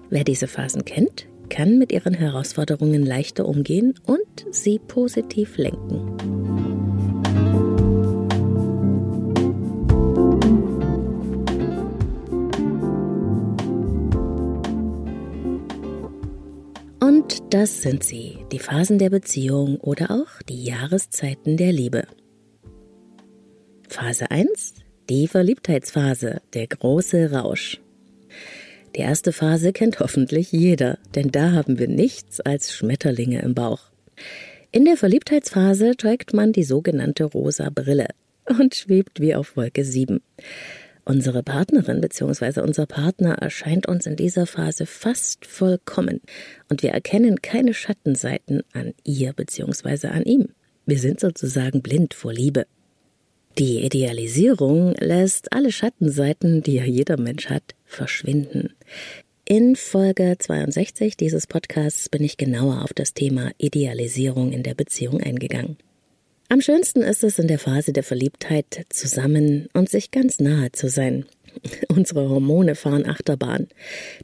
Wer 0.09 0.23
diese 0.23 0.47
Phasen 0.47 0.85
kennt, 0.85 1.27
kann 1.49 1.79
mit 1.79 1.91
ihren 1.91 2.13
Herausforderungen 2.13 3.05
leichter 3.05 3.47
umgehen 3.47 3.95
und 4.05 4.45
sie 4.51 4.79
positiv 4.79 5.57
lenken. 5.57 6.17
Und 16.99 17.53
das 17.53 17.81
sind 17.81 18.03
sie, 18.03 18.37
die 18.51 18.59
Phasen 18.59 18.99
der 18.99 19.09
Beziehung 19.09 19.77
oder 19.77 20.11
auch 20.11 20.41
die 20.47 20.63
Jahreszeiten 20.63 21.57
der 21.57 21.71
Liebe. 21.71 22.03
Phase 23.89 24.29
1, 24.29 24.75
die 25.09 25.27
Verliebtheitsphase, 25.27 26.41
der 26.53 26.67
große 26.67 27.31
Rausch. 27.31 27.81
Die 28.95 29.01
erste 29.01 29.33
Phase 29.33 29.73
kennt 29.73 29.99
hoffentlich 29.99 30.51
jeder, 30.51 30.99
denn 31.15 31.31
da 31.31 31.53
haben 31.53 31.79
wir 31.79 31.87
nichts 31.87 32.39
als 32.39 32.71
Schmetterlinge 32.71 33.41
im 33.41 33.55
Bauch. 33.55 33.81
In 34.71 34.85
der 34.85 34.95
Verliebtheitsphase 34.95 35.97
trägt 35.97 36.33
man 36.33 36.53
die 36.53 36.63
sogenannte 36.63 37.23
rosa 37.23 37.71
Brille 37.73 38.09
und 38.59 38.75
schwebt 38.75 39.19
wie 39.19 39.33
auf 39.33 39.57
Wolke 39.57 39.83
7. 39.83 40.21
Unsere 41.03 41.41
Partnerin 41.41 41.99
bzw. 41.99 42.61
unser 42.61 42.85
Partner 42.85 43.39
erscheint 43.39 43.87
uns 43.87 44.05
in 44.05 44.15
dieser 44.15 44.45
Phase 44.45 44.85
fast 44.85 45.47
vollkommen 45.47 46.21
und 46.69 46.83
wir 46.83 46.91
erkennen 46.91 47.41
keine 47.41 47.73
Schattenseiten 47.73 48.61
an 48.71 48.93
ihr 49.03 49.33
bzw. 49.33 50.09
an 50.09 50.23
ihm. 50.23 50.49
Wir 50.85 50.99
sind 50.99 51.19
sozusagen 51.19 51.81
blind 51.81 52.13
vor 52.13 52.31
Liebe. 52.31 52.67
Die 53.57 53.83
Idealisierung 53.83 54.93
lässt 54.99 55.51
alle 55.51 55.71
Schattenseiten, 55.71 56.61
die 56.61 56.75
ja 56.75 56.85
jeder 56.85 57.19
Mensch 57.19 57.49
hat, 57.49 57.75
verschwinden. 57.85 58.73
In 59.43 59.75
Folge 59.75 60.35
62 60.37 61.17
dieses 61.17 61.47
Podcasts 61.47 62.07
bin 62.07 62.23
ich 62.23 62.37
genauer 62.37 62.83
auf 62.83 62.93
das 62.93 63.13
Thema 63.13 63.51
Idealisierung 63.57 64.53
in 64.53 64.63
der 64.63 64.75
Beziehung 64.75 65.21
eingegangen. 65.21 65.77
Am 66.49 66.61
schönsten 66.61 67.01
ist 67.01 67.23
es 67.23 67.37
in 67.37 67.47
der 67.47 67.59
Phase 67.59 67.93
der 67.93 68.03
Verliebtheit 68.03 68.85
zusammen 68.89 69.67
und 69.73 69.89
sich 69.89 70.11
ganz 70.11 70.39
nahe 70.39 70.71
zu 70.71 70.89
sein. 70.89 71.25
Unsere 71.89 72.29
Hormone 72.29 72.75
fahren 72.75 73.05
Achterbahn. 73.05 73.67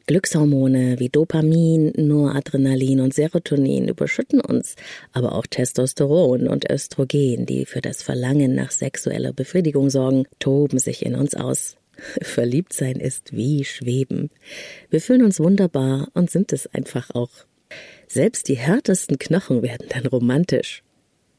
Glückshormone 0.06 0.98
wie 0.98 1.08
Dopamin, 1.08 1.92
Noradrenalin 1.96 3.00
und 3.00 3.14
Serotonin 3.14 3.88
überschütten 3.88 4.40
uns, 4.40 4.76
aber 5.12 5.32
auch 5.32 5.46
Testosteron 5.46 6.48
und 6.48 6.70
Östrogen, 6.70 7.46
die 7.46 7.66
für 7.66 7.80
das 7.80 8.02
Verlangen 8.02 8.54
nach 8.54 8.70
sexueller 8.70 9.32
Befriedigung 9.32 9.90
sorgen, 9.90 10.24
toben 10.38 10.78
sich 10.78 11.04
in 11.04 11.14
uns 11.14 11.34
aus. 11.34 11.76
Verliebt 12.22 12.72
sein 12.72 12.96
ist 12.96 13.34
wie 13.34 13.64
Schweben. 13.64 14.30
Wir 14.90 15.00
fühlen 15.00 15.24
uns 15.24 15.40
wunderbar 15.40 16.08
und 16.14 16.30
sind 16.30 16.52
es 16.52 16.66
einfach 16.66 17.10
auch. 17.14 17.30
Selbst 18.08 18.48
die 18.48 18.56
härtesten 18.56 19.18
Knochen 19.18 19.62
werden 19.62 19.88
dann 19.88 20.06
romantisch. 20.06 20.82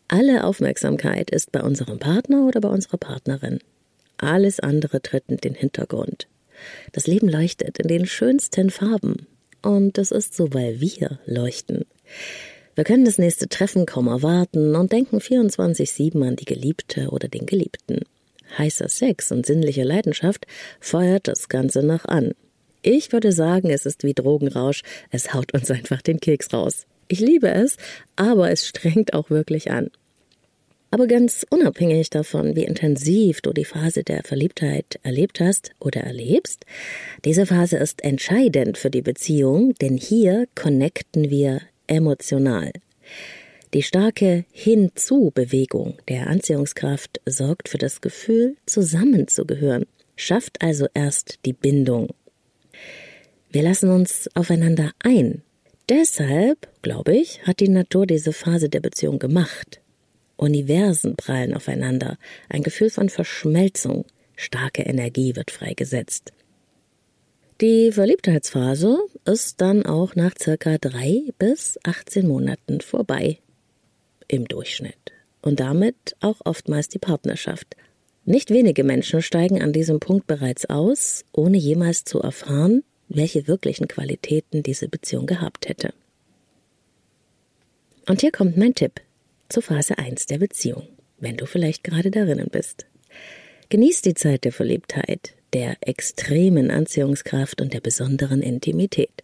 Alle 0.09 0.43
Aufmerksamkeit 0.43 1.31
ist 1.31 1.51
bei 1.51 1.61
unserem 1.61 1.99
Partner 1.99 2.45
oder 2.47 2.61
bei 2.61 2.69
unserer 2.69 2.97
Partnerin. 2.97 3.59
Alles 4.17 4.59
andere 4.59 5.01
tritt 5.01 5.25
in 5.27 5.37
den 5.37 5.53
Hintergrund. 5.53 6.27
Das 6.91 7.07
Leben 7.07 7.29
leuchtet 7.29 7.77
in 7.79 7.87
den 7.87 8.05
schönsten 8.05 8.69
Farben. 8.69 9.27
Und 9.61 9.97
das 9.97 10.11
ist 10.11 10.35
so, 10.35 10.53
weil 10.53 10.79
wir 10.81 11.19
leuchten. 11.25 11.85
Wir 12.75 12.83
können 12.83 13.05
das 13.05 13.17
nächste 13.17 13.49
Treffen 13.49 13.85
kaum 13.85 14.07
erwarten 14.07 14.75
und 14.75 14.91
denken 14.91 15.17
24-7 15.17 16.25
an 16.27 16.35
die 16.35 16.45
Geliebte 16.45 17.09
oder 17.09 17.27
den 17.27 17.45
Geliebten. 17.45 18.01
Heißer 18.57 18.87
Sex 18.87 19.31
und 19.31 19.45
sinnliche 19.45 19.83
Leidenschaft 19.83 20.45
feuert 20.79 21.27
das 21.27 21.49
Ganze 21.49 21.83
noch 21.83 22.05
an. 22.05 22.33
Ich 22.81 23.11
würde 23.11 23.31
sagen, 23.31 23.69
es 23.69 23.85
ist 23.85 24.03
wie 24.03 24.13
Drogenrausch, 24.13 24.83
es 25.09 25.33
haut 25.33 25.53
uns 25.53 25.71
einfach 25.71 26.01
den 26.01 26.19
Keks 26.19 26.53
raus. 26.53 26.85
Ich 27.07 27.19
liebe 27.19 27.49
es, 27.49 27.77
aber 28.15 28.51
es 28.51 28.67
strengt 28.67 29.13
auch 29.13 29.29
wirklich 29.29 29.71
an. 29.71 29.89
Aber 30.89 31.07
ganz 31.07 31.45
unabhängig 31.49 32.09
davon, 32.09 32.55
wie 32.55 32.63
intensiv 32.63 33.41
du 33.41 33.51
die 33.51 33.65
Phase 33.65 34.03
der 34.03 34.23
Verliebtheit 34.23 34.99
erlebt 35.03 35.41
hast 35.41 35.71
oder 35.79 36.01
erlebst, 36.01 36.65
diese 37.25 37.45
Phase 37.45 37.77
ist 37.77 38.03
entscheidend 38.03 38.77
für 38.77 38.89
die 38.89 39.01
Beziehung, 39.01 39.73
denn 39.81 39.97
hier 39.97 40.47
connecten 40.55 41.29
wir 41.29 41.61
emotional. 41.87 42.71
Die 43.73 43.83
starke 43.83 44.45
Hinzu-Bewegung 44.51 45.97
der 46.07 46.27
Anziehungskraft 46.27 47.19
sorgt 47.25 47.67
für 47.67 47.77
das 47.77 47.99
Gefühl, 47.99 48.55
zusammenzugehören, 48.65 49.85
schafft 50.15 50.61
also 50.61 50.87
erst 50.93 51.39
die 51.45 51.53
Bindung. 51.53 52.13
Wir 53.51 53.63
lassen 53.63 53.89
uns 53.89 54.29
aufeinander 54.35 54.91
ein. 54.99 55.41
Deshalb, 55.89 56.69
glaube 56.81 57.15
ich, 57.15 57.45
hat 57.45 57.59
die 57.59 57.69
Natur 57.69 58.05
diese 58.05 58.31
Phase 58.31 58.69
der 58.69 58.79
Beziehung 58.79 59.19
gemacht. 59.19 59.81
Universen 60.37 61.15
prallen 61.15 61.53
aufeinander, 61.53 62.17
ein 62.47 62.63
Gefühl 62.63 62.89
von 62.89 63.09
Verschmelzung, 63.09 64.05
starke 64.35 64.83
Energie 64.83 65.35
wird 65.35 65.51
freigesetzt. 65.51 66.31
Die 67.59 67.91
Verliebtheitsphase 67.91 68.99
ist 69.25 69.61
dann 69.61 69.83
auch 69.85 70.15
nach 70.15 70.33
circa 70.39 70.77
drei 70.77 71.23
bis 71.39 71.79
18 71.83 72.27
Monaten 72.27 72.81
vorbei. 72.81 73.39
Im 74.27 74.45
Durchschnitt. 74.45 75.11
Und 75.41 75.59
damit 75.59 76.15
auch 76.19 76.39
oftmals 76.45 76.87
die 76.87 76.99
Partnerschaft. 76.99 77.75
Nicht 78.25 78.51
wenige 78.51 78.83
Menschen 78.83 79.21
steigen 79.21 79.63
an 79.63 79.73
diesem 79.73 79.99
Punkt 79.99 80.27
bereits 80.27 80.65
aus, 80.65 81.23
ohne 81.31 81.57
jemals 81.57 82.03
zu 82.03 82.19
erfahren, 82.19 82.83
welche 83.07 83.47
wirklichen 83.47 83.87
Qualitäten 83.87 84.61
diese 84.61 84.87
Beziehung 84.87 85.25
gehabt 85.25 85.67
hätte. 85.67 85.93
Und 88.07 88.21
hier 88.21 88.31
kommt 88.31 88.57
mein 88.57 88.75
Tipp 88.75 89.01
zur 89.49 89.63
Phase 89.63 89.97
1 89.97 90.25
der 90.27 90.37
Beziehung, 90.37 90.87
wenn 91.19 91.37
du 91.37 91.45
vielleicht 91.45 91.83
gerade 91.83 92.11
darinnen 92.11 92.49
bist. 92.51 92.85
Genieß 93.69 94.01
die 94.01 94.13
Zeit 94.13 94.45
der 94.45 94.51
Verliebtheit, 94.51 95.33
der 95.53 95.77
extremen 95.81 96.71
Anziehungskraft 96.71 97.61
und 97.61 97.73
der 97.73 97.81
besonderen 97.81 98.41
Intimität. 98.41 99.23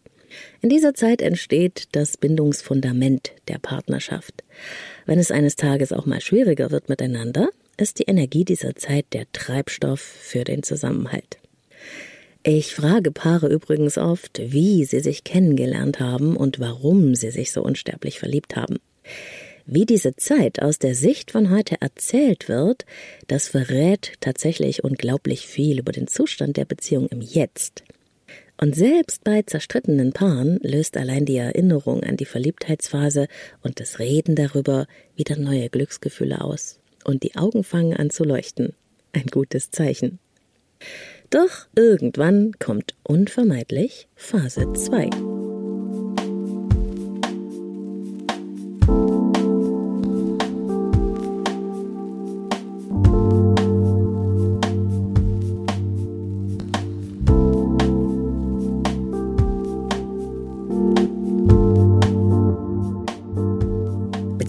In 0.62 0.70
dieser 0.70 0.94
Zeit 0.94 1.22
entsteht 1.22 1.89
das 1.92 2.18
Bindungsfundament 2.18 3.32
der 3.48 3.60
Partnerschaft. 3.60 4.44
Wenn 5.06 5.20
es 5.20 5.32
eines 5.32 5.56
Tages 5.56 5.92
auch 5.92 6.06
mal 6.06 6.22
schwieriger 6.22 6.72
wird 6.72 6.89
miteinander, 6.89 7.50
ist 7.77 8.00
die 8.00 8.03
Energie 8.03 8.46
dieser 8.46 8.75
Zeit 8.75 9.06
der 9.13 9.25
Treibstoff 9.32 10.00
für 10.00 10.44
den 10.44 10.63
Zusammenhalt. 10.63 11.38
Ich 12.44 12.75
frage 12.75 13.12
Paare 13.12 13.48
übrigens 13.48 13.98
oft, 13.98 14.42
wie 14.44 14.84
sie 14.84 15.00
sich 15.00 15.24
kennengelernt 15.24 16.00
haben 16.00 16.36
und 16.36 16.60
warum 16.60 17.15
sie 17.15 17.32
sich 17.32 17.51
so 17.51 17.63
unsterblich 17.63 18.20
verliebt 18.20 18.56
haben. 18.56 18.80
Wie 19.65 19.86
diese 19.86 20.15
Zeit 20.15 20.62
aus 20.62 20.77
der 20.77 20.93
Sicht 20.93 21.32
von 21.32 21.50
heute 21.50 21.77
erzählt 21.79 22.50
wird, 22.50 22.86
das 23.27 23.48
verrät 23.48 24.13
tatsächlich 24.20 24.84
unglaublich 24.84 25.48
viel 25.48 25.79
über 25.79 25.93
den 25.93 26.08
Zustand 26.08 26.58
der 26.58 26.65
Beziehung 26.65 27.08
im 27.08 27.22
Jetzt. 27.22 27.84
Und 28.60 28.75
selbst 28.75 29.24
bei 29.24 29.41
zerstrittenen 29.41 30.13
Paaren 30.13 30.60
löst 30.62 30.98
allein 30.98 31.25
die 31.25 31.38
Erinnerung 31.38 32.03
an 32.03 32.17
die 32.17 32.25
Verliebtheitsphase 32.25 33.27
und 33.62 33.79
das 33.79 34.00
Reden 34.00 34.36
darüber 34.36 34.86
wieder 35.15 35.38
neue 35.38 35.70
Glücksgefühle 35.70 36.41
aus. 36.41 36.79
Und 37.03 37.24
die 37.24 37.36
Augen 37.36 37.63
fangen 37.63 37.96
an 37.96 38.10
zu 38.10 38.24
leuchten. 38.24 38.74
Ein 39.13 39.27
gutes 39.27 39.72
Zeichen. 39.72 40.20
Doch 41.29 41.67
irgendwann 41.75 42.53
kommt 42.60 42.96
unvermeidlich 43.03 44.08
Phase 44.15 44.72
2. 44.72 45.33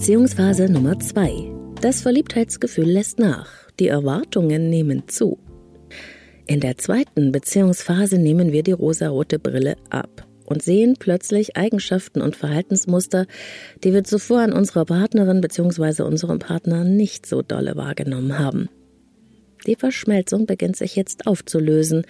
Beziehungsphase 0.05 0.71
Nummer 0.71 0.99
2. 0.99 1.51
Das 1.81 2.01
Verliebtheitsgefühl 2.03 2.85
lässt 2.85 3.17
nach, 3.17 3.49
die 3.79 3.87
Erwartungen 3.87 4.69
nehmen 4.69 5.07
zu. 5.07 5.39
In 6.45 6.59
der 6.59 6.77
zweiten 6.77 7.31
Beziehungsphase 7.31 8.19
nehmen 8.19 8.51
wir 8.51 8.61
die 8.61 8.73
rosarote 8.73 9.39
Brille 9.39 9.77
ab 9.89 10.27
und 10.45 10.61
sehen 10.61 10.97
plötzlich 10.99 11.57
Eigenschaften 11.57 12.21
und 12.21 12.35
Verhaltensmuster, 12.35 13.25
die 13.83 13.93
wir 13.93 14.03
zuvor 14.03 14.41
an 14.41 14.53
unserer 14.53 14.85
Partnerin 14.85 15.41
bzw. 15.41 16.03
unserem 16.03 16.37
Partner 16.37 16.83
nicht 16.83 17.25
so 17.25 17.41
dolle 17.41 17.75
wahrgenommen 17.75 18.37
haben. 18.37 18.69
Die 19.65 19.75
Verschmelzung 19.75 20.45
beginnt 20.45 20.75
sich 20.75 20.95
jetzt 20.95 21.25
aufzulösen 21.25 22.05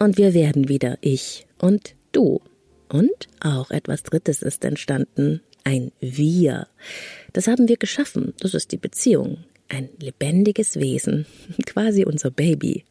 und 0.00 0.16
wir 0.16 0.32
werden 0.32 0.70
wieder 0.70 0.96
ich 1.02 1.46
und 1.58 1.94
du. 2.10 2.40
Und 2.88 3.28
auch 3.42 3.70
etwas 3.70 4.02
Drittes 4.02 4.40
ist 4.40 4.64
entstanden, 4.64 5.42
ein 5.64 5.92
Wir. 6.00 6.68
Das 7.34 7.48
haben 7.48 7.68
wir 7.68 7.76
geschaffen, 7.76 8.32
das 8.38 8.54
ist 8.54 8.70
die 8.70 8.76
Beziehung, 8.76 9.38
ein 9.68 9.88
lebendiges 9.98 10.78
Wesen, 10.78 11.26
quasi 11.66 12.04
unser 12.04 12.30
Baby. 12.30 12.84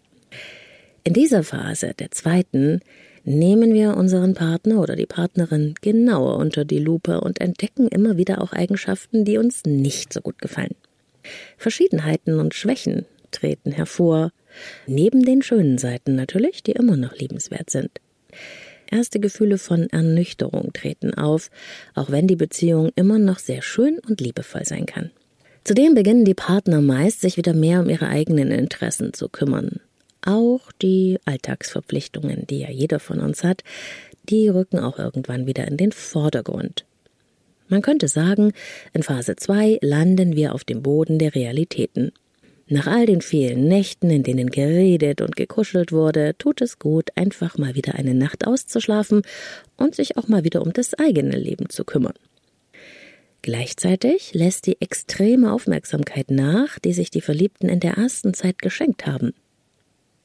In 1.06 1.14
dieser 1.14 1.44
Phase, 1.44 1.94
der 1.98 2.12
zweiten, 2.12 2.82
nehmen 3.24 3.74
wir 3.74 3.96
unseren 3.96 4.34
Partner 4.34 4.82
oder 4.82 4.98
die 4.98 5.06
Partnerin 5.06 5.76
genauer 5.82 6.38
unter 6.38 6.66
die 6.66 6.80
Lupe 6.80 7.22
und 7.22 7.40
entdecken 7.40 7.88
immer 7.88 8.18
wieder 8.18 8.42
auch 8.42 8.52
Eigenschaften, 8.52 9.24
die 9.24 9.38
uns 9.38 9.64
nicht 9.64 10.12
so 10.12 10.20
gut 10.20 10.40
gefallen. 10.40 10.76
Verschiedenheiten 11.58 12.38
und 12.38 12.54
Schwächen 12.54 13.06
treten 13.32 13.72
hervor, 13.72 14.32
neben 14.88 15.24
den 15.24 15.42
schönen 15.42 15.78
Seiten 15.78 16.16
natürlich, 16.16 16.64
die 16.64 16.74
immer 16.74 16.98
noch 16.98 17.16
liebenswert 17.16 17.70
sind. 17.70 17.92
Erste 18.94 19.20
Gefühle 19.20 19.58
von 19.58 19.90
Ernüchterung 19.90 20.72
treten 20.72 21.16
auf, 21.16 21.50
auch 21.96 22.12
wenn 22.12 22.28
die 22.28 22.36
Beziehung 22.36 22.92
immer 22.96 23.18
noch 23.18 23.40
sehr 23.40 23.64
schön 23.64 23.98
und 24.08 24.22
liebevoll 24.22 24.66
sein 24.66 24.86
kann. 24.86 25.10
Zudem 25.64 25.96
beginnen 25.96 26.26
die 26.26 26.36
Partner 26.36 26.80
meist, 26.80 27.20
sich 27.20 27.36
wieder 27.36 27.56
mehr 27.56 27.80
um 27.80 27.90
ihre 27.90 28.08
eigenen 28.08 28.52
Interessen 28.52 29.12
zu 29.12 29.30
kümmern. 29.30 29.80
Auch 30.24 30.72
die 30.80 31.18
Alltagsverpflichtungen, 31.26 32.46
die 32.46 32.60
ja 32.60 32.70
jeder 32.70 33.00
von 33.00 33.20
uns 33.20 33.44
hat, 33.44 33.64
die 34.30 34.48
rücken 34.48 34.78
auch 34.78 35.00
irgendwann 35.00 35.48
wieder 35.48 35.68
in 35.68 35.78
den 35.78 35.92
Vordergrund. 35.92 36.86
Man 37.70 37.82
könnte 37.82 38.08
sagen, 38.08 38.54
in 38.94 39.02
Phase 39.02 39.36
2 39.36 39.80
landen 39.82 40.36
wir 40.36 40.54
auf 40.54 40.66
dem 40.66 40.84
Boden 40.84 41.18
der 41.18 41.34
Realitäten. 41.34 42.12
Nach 42.68 42.88
all 42.88 43.06
den 43.06 43.22
vielen 43.22 43.68
Nächten, 43.68 44.10
in 44.10 44.24
denen 44.24 44.50
geredet 44.50 45.22
und 45.22 45.36
gekuschelt 45.36 45.92
wurde, 45.92 46.36
tut 46.38 46.62
es 46.62 46.80
gut, 46.80 47.10
einfach 47.16 47.58
mal 47.58 47.76
wieder 47.76 47.96
eine 47.96 48.14
Nacht 48.14 48.48
auszuschlafen 48.48 49.22
und 49.76 49.96
sich 49.96 50.18
auch 50.18 50.28
mal 50.28 50.44
wieder 50.44 50.62
um 50.62 50.72
das 50.72 50.94
eigene 50.94 51.38
Leben 51.38 51.70
zu 51.70 51.84
kümmern. 51.84 52.14
Gleichzeitig 53.42 54.34
lässt 54.34 54.68
die 54.68 54.80
extreme 54.80 55.52
Aufmerksamkeit 55.52 56.32
nach, 56.32 56.80
die 56.80 56.94
sich 56.94 57.12
die 57.12 57.20
Verliebten 57.20 57.68
in 57.68 57.82
der 57.82 57.96
ersten 57.98 58.34
Zeit 58.34 58.62
geschenkt 58.62 59.06
haben. 59.06 59.34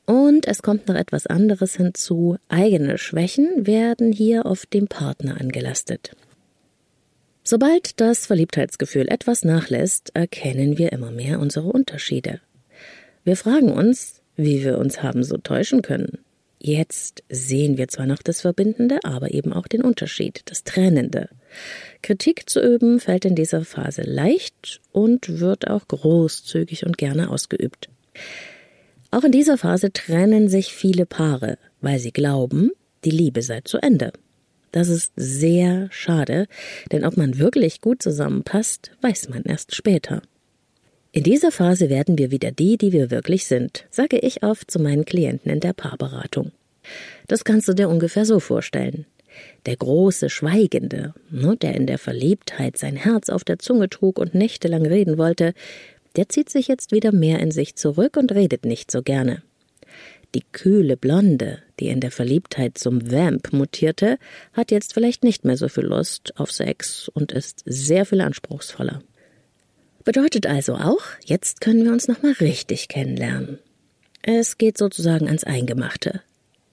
Und 0.06 0.46
es 0.46 0.62
kommt 0.62 0.86
noch 0.86 0.94
etwas 0.94 1.26
anderes 1.26 1.74
hinzu. 1.74 2.38
Eigene 2.48 2.96
Schwächen 2.96 3.66
werden 3.66 4.12
hier 4.12 4.46
auf 4.46 4.64
dem 4.66 4.86
Partner 4.86 5.38
angelastet. 5.40 6.12
Sobald 7.50 7.98
das 7.98 8.26
Verliebtheitsgefühl 8.26 9.08
etwas 9.08 9.42
nachlässt, 9.42 10.10
erkennen 10.12 10.76
wir 10.76 10.92
immer 10.92 11.10
mehr 11.10 11.40
unsere 11.40 11.68
Unterschiede. 11.68 12.42
Wir 13.24 13.36
fragen 13.36 13.72
uns, 13.72 14.20
wie 14.36 14.62
wir 14.62 14.76
uns 14.76 15.02
haben 15.02 15.24
so 15.24 15.38
täuschen 15.38 15.80
können. 15.80 16.18
Jetzt 16.58 17.22
sehen 17.30 17.78
wir 17.78 17.88
zwar 17.88 18.04
noch 18.04 18.20
das 18.22 18.42
Verbindende, 18.42 18.98
aber 19.02 19.32
eben 19.32 19.54
auch 19.54 19.66
den 19.66 19.80
Unterschied, 19.80 20.42
das 20.44 20.62
Trennende. 20.62 21.30
Kritik 22.02 22.50
zu 22.50 22.60
üben 22.60 23.00
fällt 23.00 23.24
in 23.24 23.34
dieser 23.34 23.64
Phase 23.64 24.02
leicht 24.02 24.82
und 24.92 25.40
wird 25.40 25.68
auch 25.68 25.88
großzügig 25.88 26.84
und 26.84 26.98
gerne 26.98 27.30
ausgeübt. 27.30 27.88
Auch 29.10 29.24
in 29.24 29.32
dieser 29.32 29.56
Phase 29.56 29.90
trennen 29.90 30.50
sich 30.50 30.74
viele 30.74 31.06
Paare, 31.06 31.56
weil 31.80 31.98
sie 31.98 32.12
glauben, 32.12 32.72
die 33.06 33.10
Liebe 33.10 33.40
sei 33.40 33.62
zu 33.62 33.78
Ende. 33.78 34.12
Das 34.72 34.88
ist 34.88 35.12
sehr 35.16 35.88
schade, 35.90 36.46
denn 36.92 37.04
ob 37.04 37.16
man 37.16 37.38
wirklich 37.38 37.80
gut 37.80 38.02
zusammenpasst, 38.02 38.92
weiß 39.00 39.28
man 39.30 39.42
erst 39.44 39.74
später. 39.74 40.22
In 41.10 41.22
dieser 41.22 41.50
Phase 41.50 41.88
werden 41.88 42.18
wir 42.18 42.30
wieder 42.30 42.52
die, 42.52 42.76
die 42.76 42.92
wir 42.92 43.10
wirklich 43.10 43.46
sind, 43.46 43.86
sage 43.90 44.18
ich 44.18 44.42
oft 44.42 44.70
zu 44.70 44.78
meinen 44.78 45.06
Klienten 45.06 45.50
in 45.50 45.60
der 45.60 45.72
Paarberatung. 45.72 46.52
Das 47.26 47.44
kannst 47.44 47.66
du 47.68 47.74
dir 47.74 47.88
ungefähr 47.88 48.24
so 48.24 48.40
vorstellen. 48.40 49.06
Der 49.66 49.76
große 49.76 50.30
Schweigende, 50.30 51.14
ne, 51.30 51.56
der 51.56 51.74
in 51.74 51.86
der 51.86 51.98
Verliebtheit 51.98 52.76
sein 52.76 52.96
Herz 52.96 53.30
auf 53.30 53.44
der 53.44 53.58
Zunge 53.58 53.88
trug 53.88 54.18
und 54.18 54.34
nächtelang 54.34 54.84
reden 54.84 55.16
wollte, 55.16 55.54
der 56.16 56.28
zieht 56.28 56.50
sich 56.50 56.68
jetzt 56.68 56.92
wieder 56.92 57.12
mehr 57.12 57.38
in 57.38 57.50
sich 57.50 57.76
zurück 57.76 58.16
und 58.16 58.32
redet 58.32 58.64
nicht 58.64 58.90
so 58.90 59.02
gerne. 59.02 59.42
Die 60.34 60.42
kühle 60.52 60.96
Blonde, 60.96 61.62
die 61.80 61.88
in 61.88 62.00
der 62.00 62.10
Verliebtheit 62.10 62.76
zum 62.76 63.10
Vamp 63.10 63.52
mutierte, 63.52 64.18
hat 64.52 64.70
jetzt 64.70 64.92
vielleicht 64.92 65.24
nicht 65.24 65.44
mehr 65.44 65.56
so 65.56 65.68
viel 65.68 65.84
Lust 65.84 66.34
auf 66.36 66.52
Sex 66.52 67.08
und 67.08 67.32
ist 67.32 67.62
sehr 67.64 68.04
viel 68.04 68.20
anspruchsvoller. 68.20 69.02
Bedeutet 70.04 70.46
also 70.46 70.74
auch, 70.74 71.02
jetzt 71.24 71.60
können 71.60 71.84
wir 71.84 71.92
uns 71.92 72.08
nochmal 72.08 72.32
richtig 72.32 72.88
kennenlernen. 72.88 73.58
Es 74.22 74.58
geht 74.58 74.76
sozusagen 74.76 75.26
ans 75.26 75.44
Eingemachte. 75.44 76.22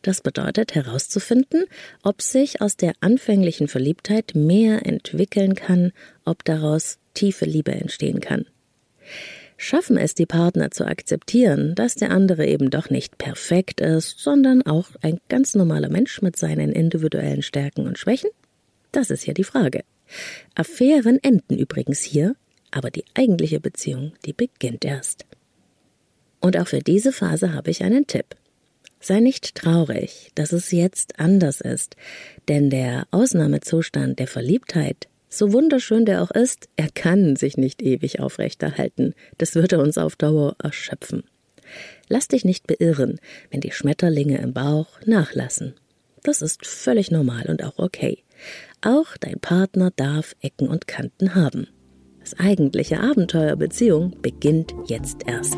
Das 0.02 0.22
bedeutet 0.22 0.76
herauszufinden, 0.76 1.66
ob 2.04 2.22
sich 2.22 2.62
aus 2.62 2.78
der 2.78 2.94
anfänglichen 3.00 3.68
Verliebtheit 3.68 4.34
mehr 4.36 4.86
entwickeln 4.86 5.56
kann, 5.56 5.94
ob 6.26 6.44
daraus 6.44 7.00
tiefe 7.14 7.46
Liebe 7.46 7.72
entstehen 7.72 8.20
kann. 8.20 8.46
Schaffen 9.58 9.98
es 9.98 10.16
die 10.16 10.26
Partner 10.26 10.72
zu 10.72 10.86
akzeptieren, 10.86 11.76
dass 11.76 11.96
der 11.96 12.12
andere 12.12 12.46
eben 12.46 12.70
doch 12.70 12.90
nicht 12.90 13.18
perfekt 13.18 13.80
ist, 13.80 14.20
sondern 14.20 14.62
auch 14.62 14.90
ein 15.02 15.20
ganz 15.30 15.56
normaler 15.56 15.90
Mensch 15.90 16.22
mit 16.22 16.36
seinen 16.36 16.72
individuellen 16.72 17.42
Stärken 17.42 17.88
und 17.88 17.98
Schwächen? 17.98 18.30
Das 18.92 19.10
ist 19.10 19.26
ja 19.26 19.34
die 19.34 19.44
Frage. 19.44 19.84
Affären 20.56 21.20
enden 21.24 21.58
übrigens 21.58 22.02
hier, 22.02 22.36
aber 22.72 22.92
die 22.92 23.06
eigentliche 23.14 23.60
Beziehung, 23.60 24.14
die 24.26 24.34
beginnt 24.34 24.84
erst. 24.84 25.26
Und 26.42 26.58
auch 26.58 26.68
für 26.68 26.80
diese 26.80 27.12
Phase 27.12 27.54
habe 27.54 27.72
ich 27.72 27.84
einen 27.84 28.08
Tipp. 28.08 28.36
Sei 29.00 29.20
nicht 29.20 29.56
traurig, 29.56 30.32
dass 30.36 30.52
es 30.52 30.72
jetzt 30.72 31.20
anders 31.20 31.62
ist, 31.62 31.96
denn 32.48 32.70
der 32.70 33.08
Ausnahmezustand 33.12 34.20
der 34.20 34.28
Verliebtheit, 34.28 35.08
so 35.38 35.54
wunderschön 35.54 36.06
der 36.06 36.22
auch 36.22 36.32
ist, 36.32 36.70
er 36.76 36.90
kann 36.90 37.36
sich 37.36 37.58
nicht 37.58 37.82
ewig 37.82 38.20
aufrechterhalten. 38.20 39.14
Das 39.38 39.56
würde 39.56 39.80
uns 39.80 39.98
auf 39.98 40.16
Dauer 40.16 40.56
erschöpfen. 40.62 41.24
Lass 42.10 42.28
dich 42.28 42.46
nicht 42.46 42.68
beirren, 42.68 43.20
wenn 43.52 43.62
die 43.62 43.72
Schmetterlinge 43.72 44.38
im 44.38 44.54
Bauch 44.54 44.88
nachlassen. 45.06 45.74
Das 46.24 46.42
ist 46.42 46.66
völlig 46.66 47.12
normal 47.12 47.46
und 47.48 47.64
auch 47.64 47.78
okay. 47.78 48.24
Auch 48.82 49.18
dein 49.18 49.40
Partner 49.40 49.92
darf 49.96 50.36
Ecken 50.42 50.68
und 50.68 50.88
Kanten 50.88 51.36
haben. 51.36 51.68
Das 52.20 52.40
eigentliche 52.40 53.00
Abenteuer 53.00 53.56
Beziehung 53.56 54.16
beginnt 54.22 54.74
jetzt 54.88 55.28
erst. 55.28 55.58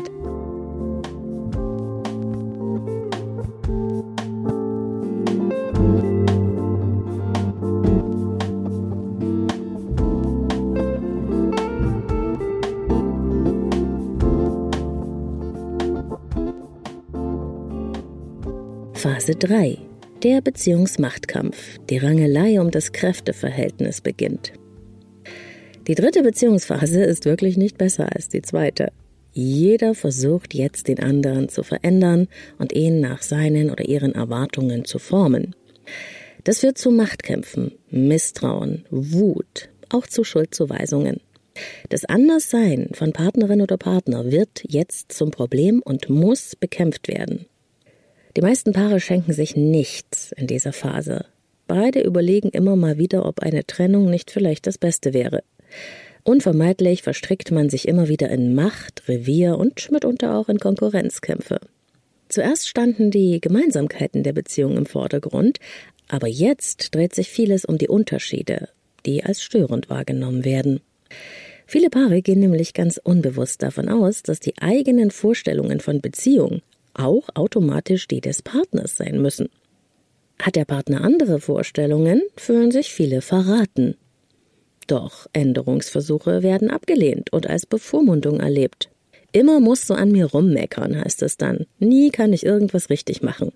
Phase 18.98 19.36
3. 19.36 19.78
Der 20.24 20.40
Beziehungsmachtkampf. 20.40 21.78
Die 21.88 21.98
Rangelei 21.98 22.60
um 22.60 22.72
das 22.72 22.90
Kräfteverhältnis 22.90 24.00
beginnt. 24.00 24.52
Die 25.86 25.94
dritte 25.94 26.24
Beziehungsphase 26.24 27.04
ist 27.04 27.24
wirklich 27.24 27.56
nicht 27.56 27.78
besser 27.78 28.12
als 28.12 28.28
die 28.28 28.42
zweite. 28.42 28.90
Jeder 29.32 29.94
versucht 29.94 30.52
jetzt 30.52 30.88
den 30.88 30.98
anderen 30.98 31.48
zu 31.48 31.62
verändern 31.62 32.26
und 32.58 32.72
ihn 32.72 33.00
nach 33.00 33.22
seinen 33.22 33.70
oder 33.70 33.84
ihren 33.84 34.16
Erwartungen 34.16 34.84
zu 34.84 34.98
formen. 34.98 35.54
Das 36.42 36.58
führt 36.58 36.76
zu 36.76 36.90
Machtkämpfen, 36.90 37.78
Misstrauen, 37.90 38.84
Wut, 38.90 39.68
auch 39.90 40.08
zu 40.08 40.24
Schuldzuweisungen. 40.24 41.20
Das 41.88 42.04
Anderssein 42.04 42.88
von 42.94 43.12
Partnerin 43.12 43.62
oder 43.62 43.76
Partner 43.76 44.32
wird 44.32 44.64
jetzt 44.66 45.12
zum 45.12 45.30
Problem 45.30 45.82
und 45.84 46.10
muss 46.10 46.56
bekämpft 46.56 47.06
werden. 47.06 47.46
Die 48.36 48.42
meisten 48.42 48.72
Paare 48.72 49.00
schenken 49.00 49.32
sich 49.32 49.56
nichts 49.56 50.32
in 50.32 50.46
dieser 50.46 50.72
Phase. 50.72 51.26
Beide 51.66 52.00
überlegen 52.00 52.48
immer 52.50 52.76
mal 52.76 52.98
wieder, 52.98 53.26
ob 53.26 53.40
eine 53.40 53.66
Trennung 53.66 54.10
nicht 54.10 54.30
vielleicht 54.30 54.66
das 54.66 54.78
Beste 54.78 55.12
wäre. 55.12 55.42
Unvermeidlich 56.24 57.02
verstrickt 57.02 57.50
man 57.50 57.70
sich 57.70 57.88
immer 57.88 58.08
wieder 58.08 58.28
in 58.30 58.54
Macht, 58.54 59.08
Revier 59.08 59.56
und 59.56 59.90
mitunter 59.90 60.36
auch 60.36 60.48
in 60.48 60.58
Konkurrenzkämpfe. 60.58 61.58
Zuerst 62.28 62.68
standen 62.68 63.10
die 63.10 63.40
Gemeinsamkeiten 63.40 64.22
der 64.22 64.34
Beziehung 64.34 64.76
im 64.76 64.86
Vordergrund, 64.86 65.58
aber 66.08 66.28
jetzt 66.28 66.94
dreht 66.94 67.14
sich 67.14 67.28
vieles 67.28 67.64
um 67.64 67.78
die 67.78 67.88
Unterschiede, 67.88 68.68
die 69.06 69.24
als 69.24 69.42
störend 69.42 69.88
wahrgenommen 69.88 70.44
werden. 70.44 70.80
Viele 71.66 71.90
Paare 71.90 72.22
gehen 72.22 72.40
nämlich 72.40 72.72
ganz 72.74 72.98
unbewusst 73.02 73.62
davon 73.62 73.88
aus, 73.88 74.22
dass 74.22 74.40
die 74.40 74.56
eigenen 74.58 75.10
Vorstellungen 75.10 75.80
von 75.80 76.00
Beziehung 76.00 76.62
auch 76.98 77.28
automatisch 77.34 78.08
die 78.08 78.20
des 78.20 78.42
Partners 78.42 78.96
sein 78.96 79.20
müssen. 79.20 79.48
Hat 80.40 80.56
der 80.56 80.64
Partner 80.64 81.02
andere 81.02 81.40
Vorstellungen, 81.40 82.22
fühlen 82.36 82.70
sich 82.70 82.92
viele 82.92 83.20
verraten. 83.20 83.96
Doch 84.86 85.26
Änderungsversuche 85.32 86.42
werden 86.42 86.70
abgelehnt 86.70 87.32
und 87.32 87.46
als 87.46 87.66
Bevormundung 87.66 88.40
erlebt. 88.40 88.88
Immer 89.32 89.60
musst 89.60 89.90
du 89.90 89.94
an 89.94 90.10
mir 90.10 90.26
rummeckern, 90.26 90.98
heißt 91.04 91.22
es 91.22 91.36
dann. 91.36 91.66
Nie 91.78 92.10
kann 92.10 92.32
ich 92.32 92.46
irgendwas 92.46 92.88
richtig 92.88 93.22
machen. 93.22 93.52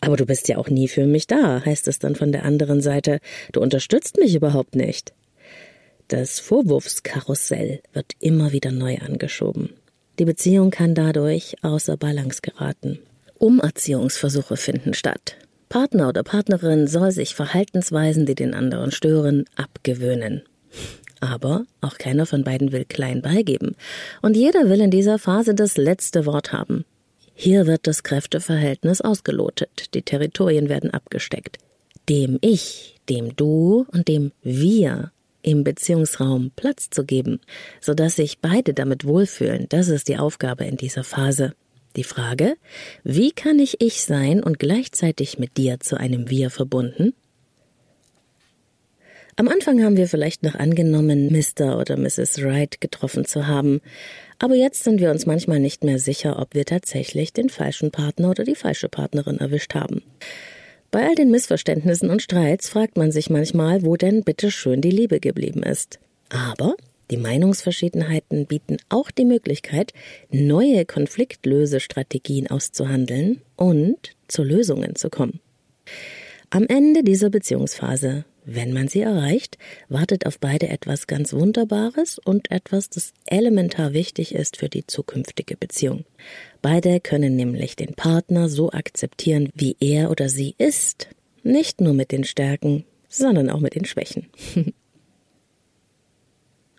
Aber 0.00 0.16
du 0.16 0.26
bist 0.26 0.48
ja 0.48 0.58
auch 0.58 0.68
nie 0.68 0.86
für 0.86 1.06
mich 1.06 1.26
da, 1.26 1.64
heißt 1.64 1.88
es 1.88 1.98
dann 1.98 2.14
von 2.14 2.30
der 2.30 2.44
anderen 2.44 2.80
Seite. 2.80 3.18
Du 3.52 3.60
unterstützt 3.60 4.18
mich 4.18 4.34
überhaupt 4.34 4.76
nicht. 4.76 5.12
Das 6.08 6.38
Vorwurfskarussell 6.38 7.80
wird 7.92 8.12
immer 8.20 8.52
wieder 8.52 8.70
neu 8.70 8.98
angeschoben. 8.98 9.70
Die 10.18 10.24
Beziehung 10.24 10.70
kann 10.70 10.94
dadurch 10.94 11.56
außer 11.62 11.96
Balance 11.96 12.40
geraten. 12.40 13.00
Umerziehungsversuche 13.38 14.56
finden 14.56 14.94
statt. 14.94 15.36
Partner 15.68 16.08
oder 16.08 16.22
Partnerin 16.22 16.86
soll 16.86 17.10
sich 17.10 17.34
Verhaltensweisen, 17.34 18.26
die 18.26 18.36
den 18.36 18.54
anderen 18.54 18.92
stören, 18.92 19.44
abgewöhnen. 19.56 20.42
Aber 21.18 21.64
auch 21.80 21.98
keiner 21.98 22.26
von 22.26 22.44
beiden 22.44 22.70
will 22.70 22.84
klein 22.84 23.22
beigeben. 23.22 23.74
Und 24.22 24.36
jeder 24.36 24.68
will 24.68 24.80
in 24.80 24.92
dieser 24.92 25.18
Phase 25.18 25.54
das 25.54 25.76
letzte 25.76 26.26
Wort 26.26 26.52
haben. 26.52 26.84
Hier 27.34 27.66
wird 27.66 27.88
das 27.88 28.04
Kräfteverhältnis 28.04 29.00
ausgelotet, 29.00 29.94
die 29.94 30.02
Territorien 30.02 30.68
werden 30.68 30.90
abgesteckt. 30.90 31.58
Dem 32.08 32.38
Ich, 32.40 33.00
dem 33.08 33.34
Du 33.34 33.86
und 33.90 34.06
dem 34.06 34.30
Wir 34.42 35.10
im 35.44 35.62
Beziehungsraum 35.62 36.50
Platz 36.56 36.90
zu 36.90 37.04
geben, 37.04 37.40
sodass 37.80 38.16
sich 38.16 38.38
beide 38.38 38.74
damit 38.74 39.04
wohlfühlen, 39.04 39.66
das 39.68 39.88
ist 39.88 40.08
die 40.08 40.16
Aufgabe 40.18 40.64
in 40.64 40.76
dieser 40.76 41.04
Phase. 41.04 41.54
Die 41.96 42.04
Frage, 42.04 42.56
wie 43.04 43.30
kann 43.30 43.60
ich 43.60 43.80
ich 43.80 44.02
sein 44.02 44.42
und 44.42 44.58
gleichzeitig 44.58 45.38
mit 45.38 45.56
dir 45.56 45.78
zu 45.78 45.96
einem 45.96 46.28
Wir 46.28 46.50
verbunden? 46.50 47.14
Am 49.36 49.48
Anfang 49.48 49.82
haben 49.82 49.96
wir 49.96 50.08
vielleicht 50.08 50.44
noch 50.44 50.54
angenommen, 50.54 51.32
Mr. 51.32 51.78
oder 51.78 51.96
Mrs. 51.96 52.42
Wright 52.42 52.80
getroffen 52.80 53.24
zu 53.24 53.46
haben, 53.46 53.80
aber 54.38 54.54
jetzt 54.54 54.84
sind 54.84 55.00
wir 55.00 55.10
uns 55.10 55.26
manchmal 55.26 55.60
nicht 55.60 55.84
mehr 55.84 55.98
sicher, 55.98 56.38
ob 56.38 56.54
wir 56.54 56.64
tatsächlich 56.64 57.32
den 57.32 57.48
falschen 57.48 57.90
Partner 57.90 58.30
oder 58.30 58.44
die 58.44 58.54
falsche 58.54 58.88
Partnerin 58.88 59.38
erwischt 59.38 59.74
haben. 59.74 60.02
Bei 60.94 61.08
all 61.08 61.16
den 61.16 61.32
Missverständnissen 61.32 62.08
und 62.08 62.22
Streits 62.22 62.68
fragt 62.68 62.96
man 62.96 63.10
sich 63.10 63.28
manchmal, 63.28 63.82
wo 63.82 63.96
denn 63.96 64.22
bitte 64.22 64.52
schön 64.52 64.80
die 64.80 64.92
Liebe 64.92 65.18
geblieben 65.18 65.64
ist. 65.64 65.98
Aber 66.28 66.76
die 67.10 67.16
Meinungsverschiedenheiten 67.16 68.46
bieten 68.46 68.76
auch 68.90 69.10
die 69.10 69.24
Möglichkeit, 69.24 69.92
neue 70.30 70.84
Konfliktlösestrategien 70.84 72.48
auszuhandeln 72.48 73.42
und 73.56 74.12
zu 74.28 74.44
Lösungen 74.44 74.94
zu 74.94 75.10
kommen. 75.10 75.40
Am 76.50 76.64
Ende 76.68 77.02
dieser 77.02 77.28
Beziehungsphase 77.28 78.24
wenn 78.46 78.72
man 78.72 78.88
sie 78.88 79.00
erreicht, 79.00 79.58
wartet 79.88 80.26
auf 80.26 80.38
beide 80.38 80.68
etwas 80.68 81.06
ganz 81.06 81.32
Wunderbares 81.32 82.18
und 82.18 82.50
etwas, 82.50 82.90
das 82.90 83.12
elementar 83.24 83.92
wichtig 83.92 84.34
ist 84.34 84.58
für 84.58 84.68
die 84.68 84.86
zukünftige 84.86 85.56
Beziehung. 85.56 86.04
Beide 86.60 87.00
können 87.00 87.36
nämlich 87.36 87.76
den 87.76 87.94
Partner 87.94 88.48
so 88.48 88.70
akzeptieren, 88.70 89.50
wie 89.54 89.76
er 89.80 90.10
oder 90.10 90.28
sie 90.28 90.54
ist, 90.58 91.08
nicht 91.42 91.80
nur 91.80 91.94
mit 91.94 92.12
den 92.12 92.24
Stärken, 92.24 92.84
sondern 93.08 93.48
auch 93.48 93.60
mit 93.60 93.74
den 93.74 93.86
Schwächen. 93.86 94.28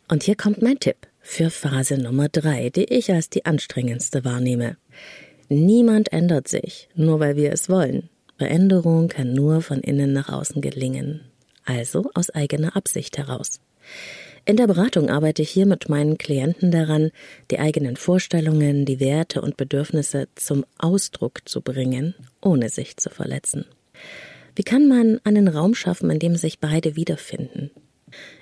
und 0.07 0.23
hier 0.23 0.35
kommt 0.35 0.61
mein 0.61 0.79
Tipp 0.79 1.07
für 1.19 1.49
Phase 1.49 1.97
Nummer 1.97 2.29
drei, 2.29 2.69
die 2.69 2.85
ich 2.85 3.11
als 3.11 3.29
die 3.29 3.45
anstrengendste 3.45 4.23
wahrnehme. 4.23 4.77
Niemand 5.49 6.11
ändert 6.13 6.47
sich, 6.47 6.89
nur 6.95 7.19
weil 7.19 7.35
wir 7.35 7.51
es 7.51 7.69
wollen. 7.69 8.09
Veränderung 8.37 9.07
kann 9.07 9.33
nur 9.33 9.61
von 9.61 9.79
innen 9.79 10.13
nach 10.13 10.29
außen 10.29 10.61
gelingen 10.61 11.21
also 11.65 12.09
aus 12.13 12.29
eigener 12.29 12.75
Absicht 12.75 13.17
heraus. 13.17 13.59
In 14.47 14.57
der 14.57 14.67
Beratung 14.67 15.09
arbeite 15.09 15.41
ich 15.41 15.49
hier 15.49 15.65
mit 15.65 15.89
meinen 15.89 16.19
Klienten 16.19 16.69
daran, 16.69 17.09
die 17.49 17.57
eigenen 17.57 17.97
Vorstellungen, 17.97 18.85
die 18.85 18.99
Werte 18.99 19.41
und 19.41 19.57
Bedürfnisse 19.57 20.27
zum 20.35 20.65
Ausdruck 20.77 21.41
zu 21.45 21.61
bringen, 21.61 22.13
ohne 22.41 22.69
sich 22.69 22.97
zu 22.97 23.09
verletzen. 23.09 23.65
Wie 24.55 24.63
kann 24.63 24.87
man 24.87 25.19
einen 25.23 25.47
Raum 25.47 25.73
schaffen, 25.73 26.11
in 26.11 26.19
dem 26.19 26.35
sich 26.35 26.59
beide 26.59 26.95
wiederfinden? 26.95 27.71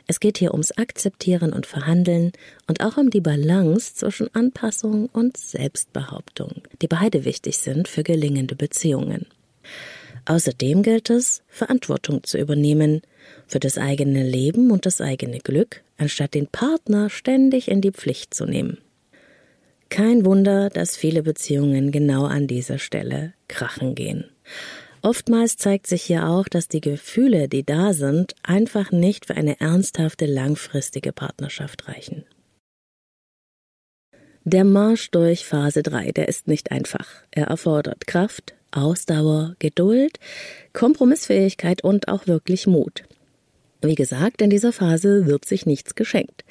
Es 0.05 0.19
geht 0.19 0.37
hier 0.37 0.51
ums 0.51 0.71
Akzeptieren 0.71 1.53
und 1.53 1.65
Verhandeln 1.65 2.33
und 2.67 2.81
auch 2.81 2.97
um 2.97 3.09
die 3.09 3.21
Balance 3.21 3.95
zwischen 3.95 4.33
Anpassung 4.35 5.07
und 5.07 5.37
Selbstbehauptung, 5.37 6.63
die 6.81 6.87
beide 6.87 7.23
wichtig 7.23 7.57
sind 7.57 7.87
für 7.87 8.03
gelingende 8.03 8.55
Beziehungen. 8.55 9.25
Außerdem 10.25 10.83
gilt 10.83 11.09
es, 11.09 11.43
Verantwortung 11.47 12.23
zu 12.23 12.37
übernehmen 12.37 13.01
für 13.47 13.59
das 13.59 13.77
eigene 13.77 14.23
Leben 14.23 14.71
und 14.71 14.85
das 14.85 15.01
eigene 15.01 15.39
Glück, 15.39 15.83
anstatt 15.97 16.33
den 16.33 16.47
Partner 16.47 17.09
ständig 17.09 17.69
in 17.69 17.81
die 17.81 17.91
Pflicht 17.91 18.33
zu 18.33 18.45
nehmen. 18.45 18.77
Kein 19.89 20.25
Wunder, 20.25 20.69
dass 20.69 20.97
viele 20.97 21.21
Beziehungen 21.21 21.91
genau 21.91 22.25
an 22.25 22.47
dieser 22.47 22.79
Stelle 22.79 23.33
krachen 23.47 23.93
gehen. 23.93 24.25
Oftmals 25.03 25.57
zeigt 25.57 25.85
sich 25.85 26.01
hier 26.01 26.27
auch, 26.27 26.47
dass 26.47 26.67
die 26.67 26.81
Gefühle, 26.81 27.47
die 27.47 27.65
da 27.65 27.93
sind, 27.93 28.35
einfach 28.41 28.91
nicht 28.91 29.25
für 29.25 29.35
eine 29.35 29.59
ernsthafte 29.59 30.25
langfristige 30.25 31.11
Partnerschaft 31.11 31.87
reichen. 31.89 32.25
Der 34.45 34.63
Marsch 34.63 35.11
durch 35.11 35.45
Phase 35.45 35.83
3, 35.83 36.11
der 36.11 36.27
ist 36.27 36.47
nicht 36.47 36.71
einfach. 36.71 37.07
Er 37.31 37.47
erfordert 37.47 38.07
Kraft, 38.07 38.53
Ausdauer, 38.71 39.55
Geduld, 39.59 40.19
Kompromissfähigkeit 40.73 41.83
und 41.83 42.07
auch 42.07 42.27
wirklich 42.27 42.65
Mut. 42.65 43.03
Wie 43.83 43.95
gesagt, 43.95 44.41
in 44.41 44.49
dieser 44.49 44.71
Phase 44.71 45.25
wird 45.25 45.43
sich 45.43 45.65
nichts 45.65 45.93
geschenkt. 45.93 46.45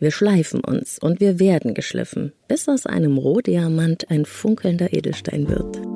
Wir 0.00 0.10
schleifen 0.10 0.64
uns 0.64 0.98
und 0.98 1.20
wir 1.20 1.38
werden 1.38 1.74
geschliffen, 1.74 2.32
bis 2.48 2.68
aus 2.68 2.86
einem 2.86 3.18
Rohdiamant 3.18 4.10
ein 4.10 4.24
funkelnder 4.24 4.92
Edelstein 4.92 5.48
wird. 5.48 5.91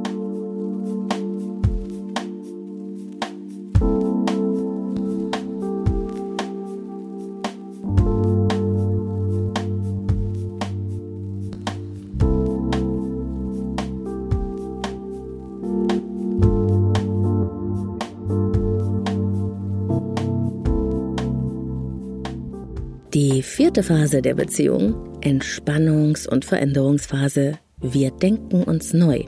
Vierte 23.76 23.92
Phase 23.92 24.22
der 24.22 24.34
Beziehung, 24.34 24.94
Entspannungs- 25.20 26.26
und 26.26 26.46
Veränderungsphase, 26.46 27.58
wir 27.78 28.10
denken 28.10 28.62
uns 28.62 28.94
neu. 28.94 29.24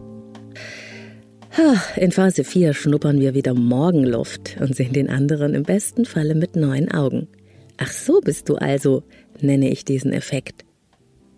In 1.96 2.12
Phase 2.12 2.44
4 2.44 2.72
schnuppern 2.72 3.20
wir 3.20 3.34
wieder 3.34 3.52
Morgenluft 3.52 4.56
und 4.58 4.74
sehen 4.74 4.94
den 4.94 5.11
anderen 5.11 5.52
im 5.52 5.64
besten 5.64 6.06
Falle 6.06 6.34
mit 6.34 6.56
neuen 6.56 6.90
Augen. 6.90 7.28
Ach 7.76 7.92
so 7.92 8.22
bist 8.22 8.48
du 8.48 8.54
also, 8.54 9.02
nenne 9.38 9.68
ich 9.68 9.84
diesen 9.84 10.14
Effekt. 10.14 10.64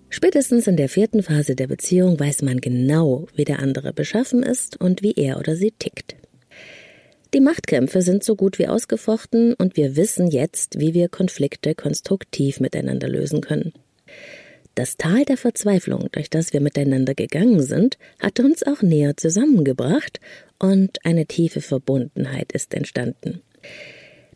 Spätestens 0.08 0.68
in 0.68 0.76
der 0.76 0.88
vierten 0.88 1.24
Phase 1.24 1.56
der 1.56 1.66
Beziehung 1.66 2.20
weiß 2.20 2.42
man 2.42 2.60
genau, 2.60 3.26
wie 3.34 3.44
der 3.44 3.58
andere 3.58 3.92
beschaffen 3.92 4.44
ist 4.44 4.80
und 4.80 5.02
wie 5.02 5.14
er 5.16 5.40
oder 5.40 5.56
sie 5.56 5.72
tickt. 5.76 6.14
Die 7.32 7.40
Machtkämpfe 7.40 8.02
sind 8.02 8.24
so 8.24 8.34
gut 8.34 8.58
wie 8.58 8.66
ausgefochten 8.66 9.54
und 9.54 9.76
wir 9.76 9.94
wissen 9.94 10.26
jetzt, 10.26 10.80
wie 10.80 10.94
wir 10.94 11.08
Konflikte 11.08 11.76
konstruktiv 11.76 12.58
miteinander 12.58 13.08
lösen 13.08 13.40
können. 13.40 13.72
Das 14.74 14.96
Tal 14.96 15.24
der 15.24 15.36
Verzweiflung, 15.36 16.08
durch 16.12 16.28
das 16.28 16.52
wir 16.52 16.60
miteinander 16.60 17.14
gegangen 17.14 17.62
sind, 17.62 17.98
hat 18.18 18.40
uns 18.40 18.64
auch 18.64 18.82
näher 18.82 19.16
zusammengebracht 19.16 20.20
und 20.58 21.04
eine 21.04 21.26
tiefe 21.26 21.60
Verbundenheit 21.60 22.52
ist 22.52 22.74
entstanden. 22.74 23.42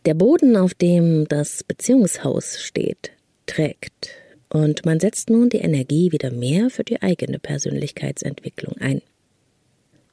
Der 0.06 0.14
Boden, 0.14 0.56
auf 0.56 0.74
dem 0.74 1.26
das 1.28 1.64
Beziehungshaus 1.64 2.60
steht, 2.60 3.12
trägt 3.46 4.10
und 4.50 4.84
man 4.84 5.00
setzt 5.00 5.30
nun 5.30 5.48
die 5.48 5.58
Energie 5.58 6.12
wieder 6.12 6.30
mehr 6.30 6.70
für 6.70 6.84
die 6.84 7.02
eigene 7.02 7.38
Persönlichkeitsentwicklung 7.38 8.76
ein. 8.78 9.02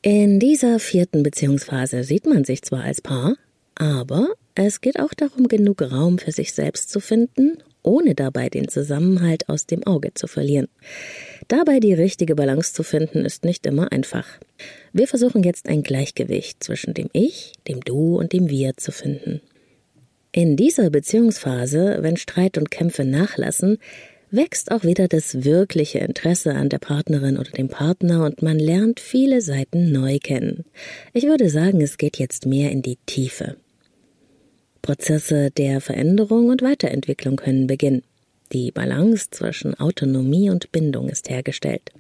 In 0.04 0.40
dieser 0.40 0.80
vierten 0.80 1.22
Beziehungsphase 1.22 2.04
sieht 2.04 2.26
man 2.26 2.44
sich 2.44 2.64
zwar 2.64 2.84
als 2.86 3.02
Paar, 3.02 3.36
aber 3.76 4.30
es 4.56 4.82
geht 4.82 5.00
auch 5.00 5.14
darum, 5.14 5.48
genug 5.48 5.84
Raum 5.84 6.18
für 6.18 6.32
sich 6.32 6.54
selbst 6.54 6.90
zu 6.90 7.00
finden, 7.00 7.60
ohne 7.84 8.16
dabei 8.16 8.50
den 8.50 8.68
Zusammenhalt 8.68 9.48
aus 9.48 9.68
dem 9.68 9.86
Auge 9.86 10.16
zu 10.16 10.26
verlieren. 10.26 10.70
Dabei 11.48 11.80
die 11.80 11.94
richtige 11.94 12.34
Balance 12.34 12.74
zu 12.74 12.82
finden, 12.82 13.26
ist 13.26 13.46
nicht 13.46 13.68
immer 13.68 13.92
einfach. 13.92 14.28
Wir 14.92 15.08
versuchen 15.08 15.44
jetzt 15.44 15.70
ein 15.70 15.84
Gleichgewicht 15.84 16.64
zwischen 16.64 16.96
dem 16.96 17.10
Ich, 17.14 17.54
dem 17.68 17.82
Du 17.82 18.18
und 18.18 18.34
dem 18.34 18.50
Wir 18.50 18.76
zu 18.78 18.92
finden. 18.92 19.40
In 20.32 20.56
dieser 20.56 20.90
Beziehungsphase, 20.90 22.00
wenn 22.02 22.18
Streit 22.18 22.58
und 22.58 22.72
Kämpfe 22.72 23.06
nachlassen, 23.06 23.78
wächst 24.32 24.72
auch 24.72 24.84
wieder 24.84 25.08
das 25.08 25.44
wirkliche 25.44 26.00
Interesse 26.00 26.56
an 26.56 26.70
der 26.70 26.80
Partnerin 26.80 27.38
oder 27.38 27.52
dem 27.52 27.68
Partner 27.68 28.26
und 28.26 28.42
man 28.42 28.58
lernt 28.58 29.00
viele 29.00 29.42
Seiten 29.42 29.92
neu 29.92 30.20
kennen. 30.20 30.66
Ich 31.14 31.26
würde 31.26 31.50
sagen, 31.50 31.82
es 31.82 31.98
geht 31.98 32.18
jetzt 32.18 32.46
mehr 32.46 32.72
in 32.72 32.82
die 32.82 32.98
Tiefe. 33.06 33.58
Prozesse 34.82 35.52
der 35.52 35.82
Veränderung 35.82 36.50
und 36.50 36.62
Weiterentwicklung 36.62 37.36
können 37.36 37.68
beginnen. 37.68 38.04
Die 38.52 38.72
Balance 38.72 39.28
zwischen 39.32 39.80
Autonomie 39.80 40.50
und 40.50 40.72
Bindung 40.72 41.08
ist 41.08 41.30
hergestellt. 41.30 41.92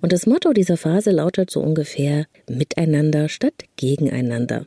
Und 0.00 0.12
das 0.12 0.26
Motto 0.26 0.52
dieser 0.52 0.76
Phase 0.76 1.10
lautet 1.10 1.50
so 1.50 1.60
ungefähr 1.60 2.26
Miteinander 2.48 3.28
statt 3.28 3.64
Gegeneinander. 3.76 4.66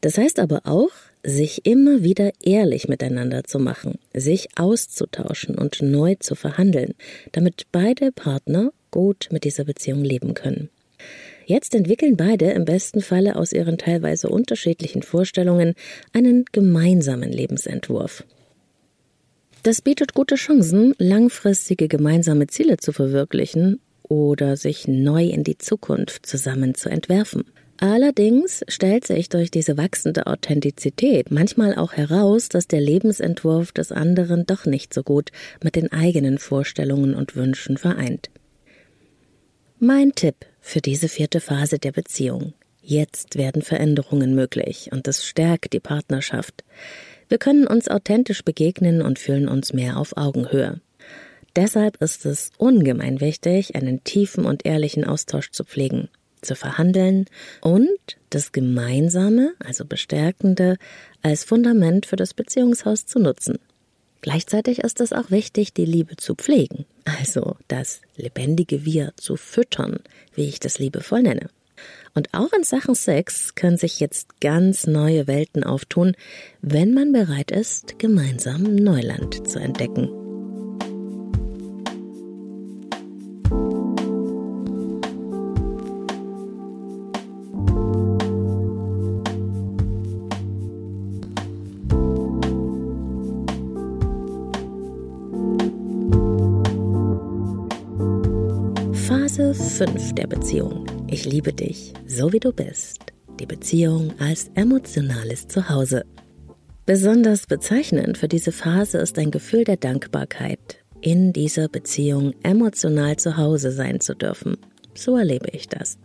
Das 0.00 0.18
heißt 0.18 0.38
aber 0.38 0.62
auch, 0.64 0.90
sich 1.24 1.66
immer 1.66 2.02
wieder 2.02 2.30
ehrlich 2.42 2.88
miteinander 2.88 3.44
zu 3.44 3.58
machen, 3.58 3.98
sich 4.14 4.48
auszutauschen 4.56 5.56
und 5.56 5.82
neu 5.82 6.14
zu 6.20 6.34
verhandeln, 6.34 6.94
damit 7.32 7.66
beide 7.72 8.12
Partner 8.12 8.72
gut 8.90 9.28
mit 9.30 9.44
dieser 9.44 9.64
Beziehung 9.64 10.04
leben 10.04 10.34
können. 10.34 10.70
Jetzt 11.46 11.74
entwickeln 11.74 12.16
beide 12.16 12.50
im 12.50 12.64
besten 12.64 13.00
Falle 13.00 13.36
aus 13.36 13.52
ihren 13.52 13.78
teilweise 13.78 14.28
unterschiedlichen 14.28 15.02
Vorstellungen 15.02 15.74
einen 16.12 16.44
gemeinsamen 16.50 17.30
Lebensentwurf. 17.30 18.24
Das 19.62 19.80
bietet 19.80 20.14
gute 20.14 20.36
Chancen, 20.36 20.94
langfristige 20.98 21.88
gemeinsame 21.88 22.46
Ziele 22.46 22.76
zu 22.76 22.92
verwirklichen 22.92 23.80
oder 24.02 24.56
sich 24.56 24.86
neu 24.86 25.24
in 25.24 25.44
die 25.44 25.58
Zukunft 25.58 26.26
zusammen 26.26 26.74
zu 26.74 26.88
entwerfen. 26.88 27.44
Allerdings 27.78 28.64
stellt 28.68 29.06
sich 29.06 29.28
durch 29.28 29.50
diese 29.50 29.76
wachsende 29.76 30.26
Authentizität 30.26 31.30
manchmal 31.30 31.74
auch 31.74 31.92
heraus, 31.92 32.48
dass 32.48 32.68
der 32.68 32.80
Lebensentwurf 32.80 33.72
des 33.72 33.92
anderen 33.92 34.46
doch 34.46 34.64
nicht 34.64 34.94
so 34.94 35.02
gut 35.02 35.30
mit 35.62 35.76
den 35.76 35.92
eigenen 35.92 36.38
Vorstellungen 36.38 37.14
und 37.14 37.36
Wünschen 37.36 37.76
vereint. 37.76 38.30
Mein 39.78 40.14
Tipp 40.14 40.46
für 40.60 40.80
diese 40.80 41.08
vierte 41.08 41.40
Phase 41.40 41.78
der 41.78 41.92
Beziehung. 41.92 42.54
Jetzt 42.80 43.36
werden 43.36 43.60
Veränderungen 43.60 44.34
möglich 44.34 44.88
und 44.92 45.06
es 45.06 45.26
stärkt 45.26 45.74
die 45.74 45.80
Partnerschaft. 45.80 46.64
Wir 47.28 47.38
können 47.38 47.66
uns 47.66 47.88
authentisch 47.88 48.42
begegnen 48.42 49.02
und 49.02 49.18
fühlen 49.18 49.48
uns 49.48 49.74
mehr 49.74 49.98
auf 49.98 50.16
Augenhöhe. 50.16 50.80
Deshalb 51.56 52.00
ist 52.00 52.24
es 52.24 52.52
ungemein 52.56 53.20
wichtig, 53.20 53.74
einen 53.74 54.02
tiefen 54.04 54.46
und 54.46 54.64
ehrlichen 54.64 55.04
Austausch 55.04 55.50
zu 55.50 55.64
pflegen 55.64 56.08
zu 56.42 56.54
verhandeln 56.54 57.26
und 57.60 57.88
das 58.30 58.52
Gemeinsame, 58.52 59.54
also 59.58 59.84
Bestärkende, 59.84 60.76
als 61.22 61.44
Fundament 61.44 62.06
für 62.06 62.16
das 62.16 62.34
Beziehungshaus 62.34 63.06
zu 63.06 63.18
nutzen. 63.18 63.58
Gleichzeitig 64.22 64.80
ist 64.80 65.00
es 65.00 65.12
auch 65.12 65.30
wichtig, 65.30 65.72
die 65.72 65.84
Liebe 65.84 66.16
zu 66.16 66.34
pflegen, 66.34 66.84
also 67.04 67.56
das 67.68 68.00
lebendige 68.16 68.84
Wir 68.84 69.12
zu 69.16 69.36
füttern, 69.36 70.00
wie 70.34 70.48
ich 70.48 70.58
das 70.58 70.78
liebevoll 70.78 71.22
nenne. 71.22 71.48
Und 72.14 72.32
auch 72.32 72.52
in 72.52 72.64
Sachen 72.64 72.94
Sex 72.94 73.54
können 73.54 73.76
sich 73.76 74.00
jetzt 74.00 74.40
ganz 74.40 74.86
neue 74.86 75.26
Welten 75.26 75.62
auftun, 75.62 76.16
wenn 76.62 76.94
man 76.94 77.12
bereit 77.12 77.50
ist, 77.50 77.98
gemeinsam 77.98 78.62
Neuland 78.62 79.46
zu 79.46 79.58
entdecken. 79.58 80.25
5 99.76 100.14
der 100.14 100.26
Beziehung. 100.26 100.86
Ich 101.06 101.26
liebe 101.26 101.52
dich, 101.52 101.92
so 102.06 102.32
wie 102.32 102.40
du 102.40 102.50
bist. 102.50 103.12
Die 103.38 103.44
Beziehung 103.44 104.14
als 104.18 104.50
emotionales 104.54 105.48
Zuhause. 105.48 106.06
Besonders 106.86 107.46
bezeichnend 107.46 108.16
für 108.16 108.26
diese 108.26 108.52
Phase 108.52 108.96
ist 108.96 109.18
ein 109.18 109.30
Gefühl 109.30 109.64
der 109.64 109.76
Dankbarkeit, 109.76 110.78
in 111.02 111.34
dieser 111.34 111.68
Beziehung 111.68 112.32
emotional 112.42 113.16
zu 113.16 113.36
Hause 113.36 113.70
sein 113.70 114.00
zu 114.00 114.14
dürfen. 114.14 114.56
So 114.94 115.18
erlebe 115.18 115.50
ich 115.52 115.68
das. 115.68 115.98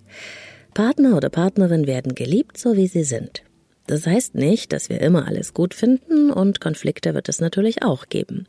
Partner 0.74 1.16
oder 1.16 1.30
Partnerin 1.30 1.88
werden 1.88 2.14
geliebt, 2.14 2.58
so 2.58 2.76
wie 2.76 2.88
sie 2.88 3.06
sind. 3.06 3.42
Das 3.88 4.06
heißt 4.06 4.36
nicht, 4.36 4.74
dass 4.74 4.90
wir 4.90 5.02
immer 5.02 5.28
alles 5.28 5.54
gut 5.54 5.74
finden 5.74 6.32
und 6.32 6.62
Konflikte 6.62 7.14
wird 7.14 7.30
es 7.30 7.42
natürlich 7.42 7.84
auch 7.84 8.08
geben. 8.08 8.48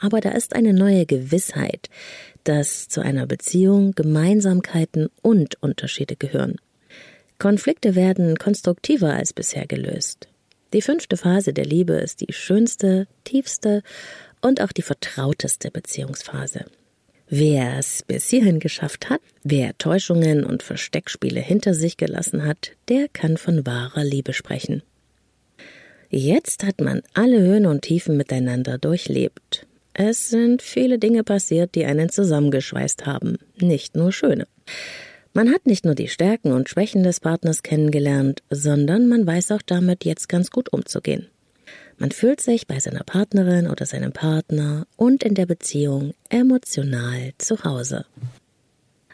Aber 0.00 0.20
da 0.20 0.30
ist 0.30 0.56
eine 0.56 0.74
neue 0.74 1.06
Gewissheit, 1.06 1.88
dass 2.44 2.88
zu 2.88 3.00
einer 3.00 3.26
Beziehung 3.26 3.92
Gemeinsamkeiten 3.92 5.08
und 5.22 5.62
Unterschiede 5.62 6.16
gehören. 6.16 6.56
Konflikte 7.38 7.94
werden 7.94 8.36
konstruktiver 8.36 9.14
als 9.14 9.32
bisher 9.32 9.66
gelöst. 9.66 10.28
Die 10.72 10.82
fünfte 10.82 11.16
Phase 11.16 11.52
der 11.52 11.64
Liebe 11.64 11.94
ist 11.94 12.20
die 12.20 12.32
schönste, 12.32 13.06
tiefste 13.24 13.82
und 14.40 14.60
auch 14.60 14.72
die 14.72 14.82
vertrauteste 14.82 15.70
Beziehungsphase. 15.70 16.64
Wer 17.28 17.78
es 17.78 18.02
bis 18.02 18.28
hierhin 18.28 18.58
geschafft 18.58 19.08
hat, 19.08 19.20
wer 19.42 19.76
Täuschungen 19.78 20.44
und 20.44 20.62
Versteckspiele 20.62 21.40
hinter 21.40 21.72
sich 21.72 21.96
gelassen 21.96 22.44
hat, 22.44 22.72
der 22.88 23.08
kann 23.08 23.38
von 23.38 23.66
wahrer 23.66 24.04
Liebe 24.04 24.34
sprechen. 24.34 24.82
Jetzt 26.10 26.62
hat 26.62 26.82
man 26.82 27.00
alle 27.14 27.40
Höhen 27.40 27.64
und 27.64 27.82
Tiefen 27.82 28.18
miteinander 28.18 28.76
durchlebt. 28.76 29.66
Es 29.94 30.30
sind 30.30 30.62
viele 30.62 30.98
Dinge 30.98 31.22
passiert, 31.22 31.74
die 31.74 31.84
einen 31.84 32.08
zusammengeschweißt 32.08 33.06
haben, 33.06 33.36
nicht 33.58 33.96
nur 33.96 34.12
schöne. 34.12 34.46
Man 35.34 35.50
hat 35.50 35.66
nicht 35.66 35.84
nur 35.84 35.94
die 35.94 36.08
Stärken 36.08 36.52
und 36.52 36.68
Schwächen 36.68 37.02
des 37.02 37.20
Partners 37.20 37.62
kennengelernt, 37.62 38.42
sondern 38.50 39.08
man 39.08 39.26
weiß 39.26 39.52
auch 39.52 39.62
damit 39.64 40.04
jetzt 40.04 40.28
ganz 40.28 40.50
gut 40.50 40.72
umzugehen. 40.72 41.28
Man 41.98 42.10
fühlt 42.10 42.40
sich 42.40 42.66
bei 42.66 42.80
seiner 42.80 43.04
Partnerin 43.04 43.68
oder 43.68 43.86
seinem 43.86 44.12
Partner 44.12 44.86
und 44.96 45.22
in 45.22 45.34
der 45.34 45.46
Beziehung 45.46 46.14
emotional 46.28 47.32
zu 47.38 47.64
Hause. 47.64 48.06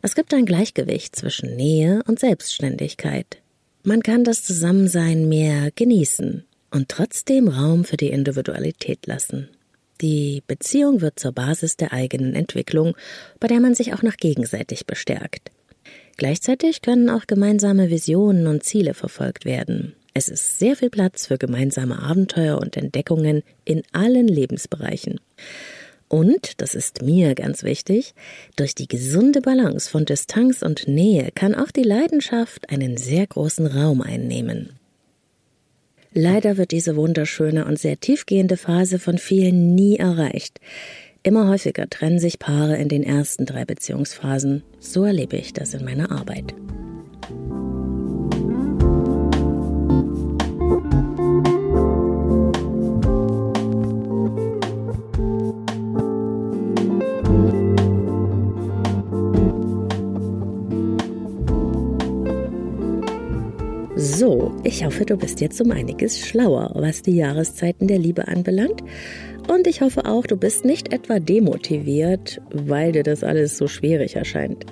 Es 0.00 0.14
gibt 0.14 0.32
ein 0.32 0.46
Gleichgewicht 0.46 1.14
zwischen 1.14 1.56
Nähe 1.56 2.02
und 2.06 2.20
Selbstständigkeit. 2.20 3.38
Man 3.82 4.02
kann 4.02 4.24
das 4.24 4.42
Zusammensein 4.42 5.28
mehr 5.28 5.70
genießen 5.74 6.44
und 6.70 6.88
trotzdem 6.88 7.48
Raum 7.48 7.84
für 7.84 7.96
die 7.96 8.10
Individualität 8.10 9.06
lassen. 9.06 9.48
Die 10.00 10.42
Beziehung 10.46 11.00
wird 11.00 11.18
zur 11.18 11.32
Basis 11.32 11.76
der 11.76 11.92
eigenen 11.92 12.34
Entwicklung, 12.34 12.96
bei 13.40 13.48
der 13.48 13.60
man 13.60 13.74
sich 13.74 13.94
auch 13.94 14.02
noch 14.02 14.16
gegenseitig 14.16 14.86
bestärkt. 14.86 15.50
Gleichzeitig 16.16 16.82
können 16.82 17.10
auch 17.10 17.26
gemeinsame 17.26 17.90
Visionen 17.90 18.46
und 18.46 18.64
Ziele 18.64 18.94
verfolgt 18.94 19.44
werden. 19.44 19.94
Es 20.14 20.28
ist 20.28 20.58
sehr 20.58 20.76
viel 20.76 20.90
Platz 20.90 21.26
für 21.26 21.38
gemeinsame 21.38 22.00
Abenteuer 22.02 22.58
und 22.58 22.76
Entdeckungen 22.76 23.42
in 23.64 23.82
allen 23.92 24.26
Lebensbereichen. 24.26 25.20
Und, 26.08 26.60
das 26.60 26.74
ist 26.74 27.02
mir 27.02 27.34
ganz 27.34 27.62
wichtig, 27.62 28.14
durch 28.56 28.74
die 28.74 28.88
gesunde 28.88 29.40
Balance 29.40 29.90
von 29.90 30.06
Distanz 30.06 30.62
und 30.62 30.88
Nähe 30.88 31.30
kann 31.34 31.54
auch 31.54 31.70
die 31.70 31.82
Leidenschaft 31.82 32.70
einen 32.70 32.96
sehr 32.96 33.26
großen 33.26 33.66
Raum 33.66 34.00
einnehmen. 34.00 34.77
Leider 36.12 36.56
wird 36.56 36.70
diese 36.70 36.96
wunderschöne 36.96 37.64
und 37.64 37.78
sehr 37.78 38.00
tiefgehende 38.00 38.56
Phase 38.56 38.98
von 38.98 39.18
vielen 39.18 39.74
nie 39.74 39.96
erreicht. 39.96 40.60
Immer 41.22 41.48
häufiger 41.48 41.88
trennen 41.90 42.18
sich 42.18 42.38
Paare 42.38 42.76
in 42.76 42.88
den 42.88 43.02
ersten 43.02 43.44
drei 43.44 43.64
Beziehungsphasen. 43.64 44.62
So 44.78 45.04
erlebe 45.04 45.36
ich 45.36 45.52
das 45.52 45.74
in 45.74 45.84
meiner 45.84 46.10
Arbeit. 46.10 46.54
So, 64.00 64.54
ich 64.62 64.84
hoffe, 64.84 65.04
du 65.04 65.16
bist 65.16 65.40
jetzt 65.40 65.60
um 65.60 65.72
einiges 65.72 66.20
schlauer, 66.24 66.70
was 66.76 67.02
die 67.02 67.16
Jahreszeiten 67.16 67.88
der 67.88 67.98
Liebe 67.98 68.28
anbelangt. 68.28 68.80
Und 69.48 69.66
ich 69.66 69.80
hoffe 69.80 70.04
auch, 70.04 70.24
du 70.24 70.36
bist 70.36 70.64
nicht 70.64 70.92
etwa 70.92 71.18
demotiviert, 71.18 72.40
weil 72.52 72.92
dir 72.92 73.02
das 73.02 73.24
alles 73.24 73.58
so 73.58 73.66
schwierig 73.66 74.14
erscheint. 74.14 74.66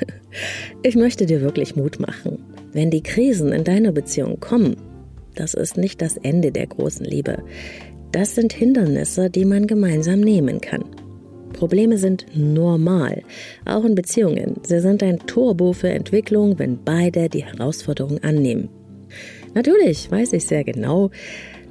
Ich 0.82 0.96
möchte 0.96 1.24
dir 1.24 1.40
wirklich 1.40 1.76
Mut 1.76 1.98
machen. 1.98 2.44
Wenn 2.72 2.90
die 2.90 3.02
Krisen 3.02 3.52
in 3.52 3.64
deiner 3.64 3.92
Beziehung 3.92 4.38
kommen, 4.38 4.76
das 5.34 5.54
ist 5.54 5.78
nicht 5.78 6.02
das 6.02 6.18
Ende 6.18 6.52
der 6.52 6.66
großen 6.66 7.06
Liebe. 7.06 7.42
Das 8.12 8.34
sind 8.34 8.52
Hindernisse, 8.52 9.30
die 9.30 9.46
man 9.46 9.66
gemeinsam 9.66 10.20
nehmen 10.20 10.60
kann. 10.60 10.84
Probleme 11.56 11.98
sind 11.98 12.26
normal, 12.34 13.22
auch 13.64 13.84
in 13.84 13.94
Beziehungen. 13.94 14.60
Sie 14.62 14.80
sind 14.80 15.02
ein 15.02 15.18
Turbo 15.26 15.72
für 15.72 15.88
Entwicklung, 15.88 16.58
wenn 16.58 16.84
beide 16.84 17.28
die 17.28 17.44
Herausforderung 17.44 18.18
annehmen. 18.22 18.68
Natürlich 19.54 20.10
weiß 20.10 20.34
ich 20.34 20.46
sehr 20.46 20.64
genau, 20.64 21.10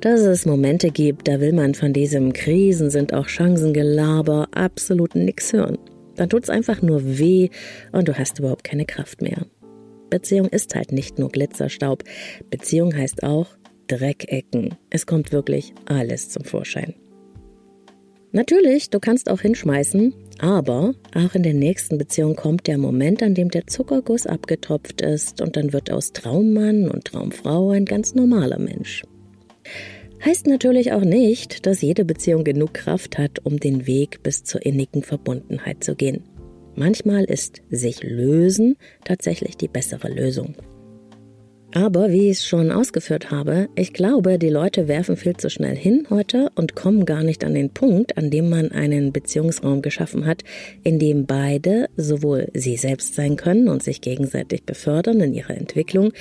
dass 0.02 0.22
es 0.22 0.46
Momente 0.46 0.90
gibt, 0.90 1.28
da 1.28 1.40
will 1.40 1.54
man 1.54 1.74
von 1.74 1.94
diesem 1.94 2.34
Krisen 2.34 2.90
sind 2.90 3.14
auch 3.14 3.28
Chancengelaber 3.28 4.48
absolut 4.52 5.16
nichts 5.16 5.54
hören. 5.54 5.78
Dann 6.16 6.30
tut's 6.30 6.50
einfach 6.50 6.82
nur 6.82 7.18
weh 7.20 7.50
und 7.92 8.08
du 8.08 8.18
hast 8.18 8.40
überhaupt 8.40 8.64
keine 8.64 8.86
Kraft 8.86 9.22
mehr. 9.22 9.46
Beziehung 10.10 10.48
ist 10.48 10.76
halt 10.76 10.92
nicht 10.92 11.20
nur 11.20 11.30
Glitzerstaub. 11.30 12.04
Beziehung 12.50 12.96
heißt 12.96 13.24
auch 13.24 13.48
Dreckecken. 13.88 14.76
Es 14.90 15.06
kommt 15.06 15.32
wirklich 15.32 15.74
alles 15.86 16.30
zum 16.30 16.44
Vorschein. 16.44 16.96
Natürlich, 18.36 18.90
du 18.90 19.00
kannst 19.00 19.30
auch 19.30 19.40
hinschmeißen, 19.40 20.14
aber 20.40 20.94
auch 21.16 21.36
in 21.36 21.44
der 21.44 21.54
nächsten 21.54 21.98
Beziehung 21.98 22.36
kommt 22.36 22.68
der 22.68 22.78
Moment, 22.78 23.24
an 23.24 23.34
dem 23.34 23.50
der 23.50 23.66
Zuckerguss 23.66 24.28
abgetropft 24.28 25.00
ist 25.00 25.40
und 25.40 25.56
dann 25.56 25.72
wird 25.72 25.90
aus 25.90 26.12
Traummann 26.12 26.90
und 26.90 27.06
Traumfrau 27.06 27.70
ein 27.70 27.86
ganz 27.86 28.14
normaler 28.14 28.60
Mensch. 28.60 29.04
Heißt 30.26 30.48
natürlich 30.48 30.92
auch 30.92 31.06
nicht, 31.06 31.66
dass 31.66 31.82
jede 31.82 32.04
Beziehung 32.04 32.44
genug 32.44 32.74
Kraft 32.74 33.18
hat, 33.18 33.40
um 33.46 33.58
den 33.58 33.88
Weg 33.88 34.22
bis 34.22 34.44
zur 34.44 34.66
innigen 34.66 35.02
Verbundenheit 35.02 35.82
zu 35.82 35.96
gehen. 35.96 36.26
Manchmal 36.76 37.24
ist 37.24 37.62
sich 37.70 38.04
lösen 38.04 38.76
tatsächlich 39.06 39.56
die 39.56 39.70
bessere 39.70 40.10
Lösung. 40.10 40.56
Aber 41.76 42.10
wie 42.10 42.30
ich 42.30 42.38
es 42.38 42.48
schon 42.48 42.72
ausgeführt 42.72 43.32
habe, 43.32 43.68
ich 43.76 43.92
glaube, 43.92 44.40
die 44.40 44.48
Leute 44.48 44.88
werfen 44.88 45.18
viel 45.18 45.36
zu 45.36 45.50
schnell 45.50 45.76
hin 45.76 46.08
heute 46.10 46.50
und 46.56 46.74
kommen 46.74 47.04
gar 47.04 47.22
nicht 47.22 47.44
an 47.44 47.54
den 47.54 47.70
Punkt, 47.70 48.18
an 48.18 48.32
dem 48.32 48.50
man 48.50 48.72
einen 48.72 49.12
Beziehungsraum 49.12 49.82
geschaffen 49.82 50.26
hat, 50.26 50.46
in 50.84 51.00
dem 51.00 51.26
beide 51.26 51.90
sowohl 51.98 52.48
sie 52.54 52.78
selbst 52.78 53.16
sein 53.16 53.36
können 53.36 53.68
und 53.68 53.84
sich 53.84 54.00
gegenseitig 54.00 54.64
befördern 54.64 55.20
in 55.20 55.34
ihrer 55.34 55.58
Entwicklung, 55.58 56.14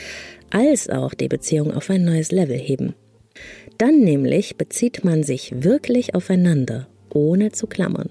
als 0.50 0.90
auch 0.90 1.14
die 1.14 1.28
Beziehung 1.28 1.72
auf 1.72 1.88
ein 1.88 2.04
neues 2.04 2.32
Level 2.32 2.58
heben. 2.58 2.96
Dann 3.78 4.00
nämlich 4.00 4.56
bezieht 4.56 5.04
man 5.04 5.22
sich 5.22 5.62
wirklich 5.62 6.16
aufeinander, 6.16 6.88
ohne 7.10 7.52
zu 7.52 7.68
klammern. 7.68 8.10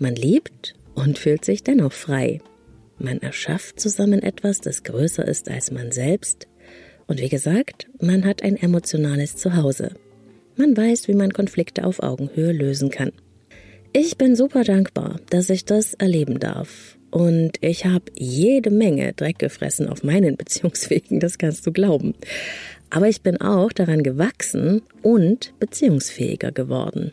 Man 0.00 0.16
liebt 0.16 0.74
und 0.96 1.16
fühlt 1.16 1.44
sich 1.44 1.62
dennoch 1.62 1.92
frei. 1.92 2.40
Man 2.98 3.18
erschafft 3.22 3.78
zusammen 3.78 4.20
etwas, 4.20 4.60
das 4.60 4.82
größer 4.82 5.28
ist 5.28 5.48
als 5.48 5.70
man 5.70 5.92
selbst, 5.92 6.48
und 7.06 7.20
wie 7.20 7.28
gesagt, 7.28 7.88
man 8.00 8.24
hat 8.24 8.42
ein 8.42 8.56
emotionales 8.56 9.36
Zuhause. 9.36 9.92
Man 10.56 10.76
weiß, 10.76 11.08
wie 11.08 11.14
man 11.14 11.32
Konflikte 11.32 11.84
auf 11.84 12.02
Augenhöhe 12.02 12.52
lösen 12.52 12.90
kann. 12.90 13.12
Ich 13.92 14.16
bin 14.18 14.36
super 14.36 14.64
dankbar, 14.64 15.20
dass 15.30 15.50
ich 15.50 15.64
das 15.64 15.94
erleben 15.94 16.40
darf. 16.40 16.98
Und 17.10 17.52
ich 17.60 17.86
habe 17.86 18.04
jede 18.14 18.70
Menge 18.70 19.12
Dreck 19.12 19.38
gefressen 19.38 19.88
auf 19.88 20.02
meinen 20.02 20.36
Beziehungswegen, 20.38 21.20
das 21.20 21.38
kannst 21.38 21.66
du 21.66 21.72
glauben. 21.72 22.14
Aber 22.90 23.08
ich 23.08 23.22
bin 23.22 23.40
auch 23.40 23.72
daran 23.72 24.02
gewachsen 24.02 24.82
und 25.02 25.54
beziehungsfähiger 25.58 26.52
geworden. 26.52 27.12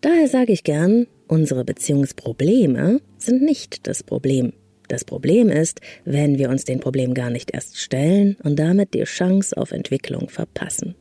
Daher 0.00 0.28
sage 0.28 0.52
ich 0.52 0.64
gern, 0.64 1.06
unsere 1.26 1.64
Beziehungsprobleme 1.64 3.00
sind 3.18 3.42
nicht 3.42 3.86
das 3.86 4.02
Problem. 4.02 4.52
Das 4.88 5.04
Problem 5.04 5.50
ist, 5.50 5.80
wenn 6.04 6.38
wir 6.38 6.48
uns 6.48 6.64
den 6.64 6.80
Problem 6.80 7.14
gar 7.14 7.30
nicht 7.30 7.50
erst 7.52 7.78
stellen 7.78 8.36
und 8.42 8.58
damit 8.58 8.94
die 8.94 9.04
Chance 9.04 9.56
auf 9.56 9.72
Entwicklung 9.72 10.28
verpassen. 10.30 10.94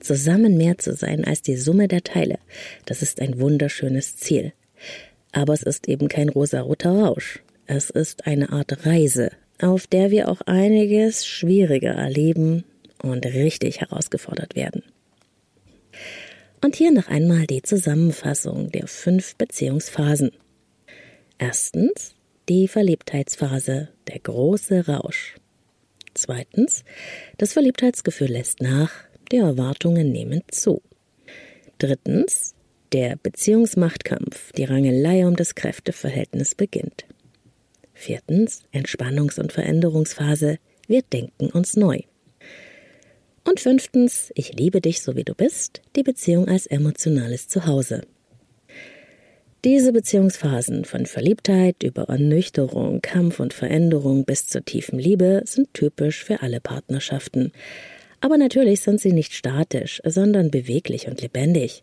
Zusammen 0.00 0.58
mehr 0.58 0.76
zu 0.76 0.92
sein 0.94 1.24
als 1.24 1.40
die 1.40 1.56
Summe 1.56 1.88
der 1.88 2.04
Teile, 2.04 2.38
das 2.84 3.00
ist 3.00 3.20
ein 3.20 3.40
wunderschönes 3.40 4.16
Ziel. 4.16 4.52
Aber 5.32 5.54
es 5.54 5.62
ist 5.62 5.88
eben 5.88 6.08
kein 6.08 6.28
rosaroter 6.28 6.90
Rausch. 6.90 7.42
Es 7.66 7.88
ist 7.88 8.26
eine 8.26 8.52
Art 8.52 8.84
Reise, 8.84 9.30
auf 9.60 9.86
der 9.86 10.10
wir 10.10 10.28
auch 10.28 10.42
einiges 10.42 11.26
schwieriger 11.26 11.92
erleben 11.92 12.64
und 13.02 13.24
richtig 13.24 13.80
herausgefordert 13.80 14.54
werden. 14.54 14.82
Und 16.62 16.76
hier 16.76 16.92
noch 16.92 17.08
einmal 17.08 17.46
die 17.46 17.62
Zusammenfassung 17.62 18.70
der 18.70 18.86
fünf 18.86 19.36
Beziehungsphasen. 19.36 20.32
Erstens 21.38 22.13
die 22.48 22.68
Verliebtheitsphase, 22.68 23.88
der 24.08 24.18
große 24.18 24.86
Rausch. 24.86 25.36
Zweitens, 26.12 26.84
das 27.38 27.54
Verliebtheitsgefühl 27.54 28.28
lässt 28.28 28.60
nach, 28.60 28.92
die 29.32 29.38
Erwartungen 29.38 30.12
nehmen 30.12 30.42
zu. 30.50 30.82
Drittens, 31.78 32.54
der 32.92 33.16
Beziehungsmachtkampf, 33.16 34.52
die 34.52 34.64
Rangelei 34.64 35.26
um 35.26 35.36
das 35.36 35.54
Kräfteverhältnis 35.54 36.54
beginnt. 36.54 37.06
Viertens, 37.94 38.62
Entspannungs- 38.72 39.40
und 39.40 39.52
Veränderungsphase, 39.52 40.58
wir 40.86 41.02
denken 41.02 41.50
uns 41.50 41.76
neu. 41.76 42.00
Und 43.44 43.60
fünftens, 43.60 44.30
ich 44.34 44.52
liebe 44.52 44.80
dich 44.80 45.02
so 45.02 45.16
wie 45.16 45.24
du 45.24 45.34
bist, 45.34 45.82
die 45.96 46.02
Beziehung 46.02 46.48
als 46.48 46.66
emotionales 46.66 47.48
Zuhause. 47.48 48.02
Diese 49.64 49.94
Beziehungsphasen 49.94 50.84
von 50.84 51.06
Verliebtheit 51.06 51.82
über 51.82 52.10
Ernüchterung, 52.10 53.00
Kampf 53.00 53.40
und 53.40 53.54
Veränderung 53.54 54.26
bis 54.26 54.46
zur 54.46 54.62
tiefen 54.62 54.98
Liebe 54.98 55.40
sind 55.46 55.72
typisch 55.72 56.22
für 56.22 56.42
alle 56.42 56.60
Partnerschaften. 56.60 57.50
Aber 58.20 58.36
natürlich 58.36 58.82
sind 58.82 59.00
sie 59.00 59.12
nicht 59.12 59.32
statisch, 59.32 60.02
sondern 60.04 60.50
beweglich 60.50 61.08
und 61.08 61.22
lebendig. 61.22 61.82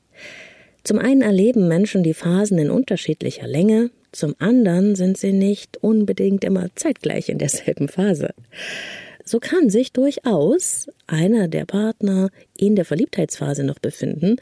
Zum 0.83 0.99
einen 0.99 1.23
erleben 1.23 1.67
Menschen 1.67 2.03
die 2.03 2.13
Phasen 2.13 2.59
in 2.59 2.69
unterschiedlicher 2.69 3.47
Länge, 3.47 3.89
zum 4.11 4.35
anderen 4.37 4.93
sind 4.93 5.17
sie 5.17 5.33
nicht 5.33 5.77
unbedingt 5.77 6.43
immer 6.43 6.67
zeitgleich 6.75 7.29
in 7.29 7.39
derselben 7.39 7.87
Phase. 7.87 8.35
So 9.25 9.39
kann 9.39 9.71
sich 9.71 9.91
durchaus 9.91 10.87
einer 11.07 11.47
der 11.47 11.65
Partner 11.65 12.29
in 12.55 12.75
der 12.75 12.85
Verliebtheitsphase 12.85 13.63
noch 13.63 13.79
befinden, 13.79 14.35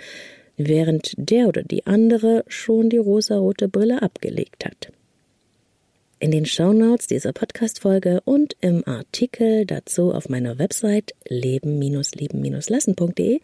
während 0.60 1.14
der 1.18 1.48
oder 1.48 1.64
die 1.64 1.88
andere 1.88 2.44
schon 2.48 2.90
die 2.90 2.98
rosarote 2.98 3.68
Brille 3.68 4.04
abgelegt 4.04 4.66
hat. 4.66 4.92
In 6.22 6.32
den 6.32 6.46
Shownotes 6.46 7.08
dieser 7.08 7.32
Podcast-Folge 7.32 8.20
und 8.26 8.58
im 8.60 8.86
Artikel 8.86 9.66
dazu 9.66 10.14
auf 10.14 10.28
meiner 10.28 10.60
Website 10.60 11.14
leben-lieben-lassen.de 11.30 13.40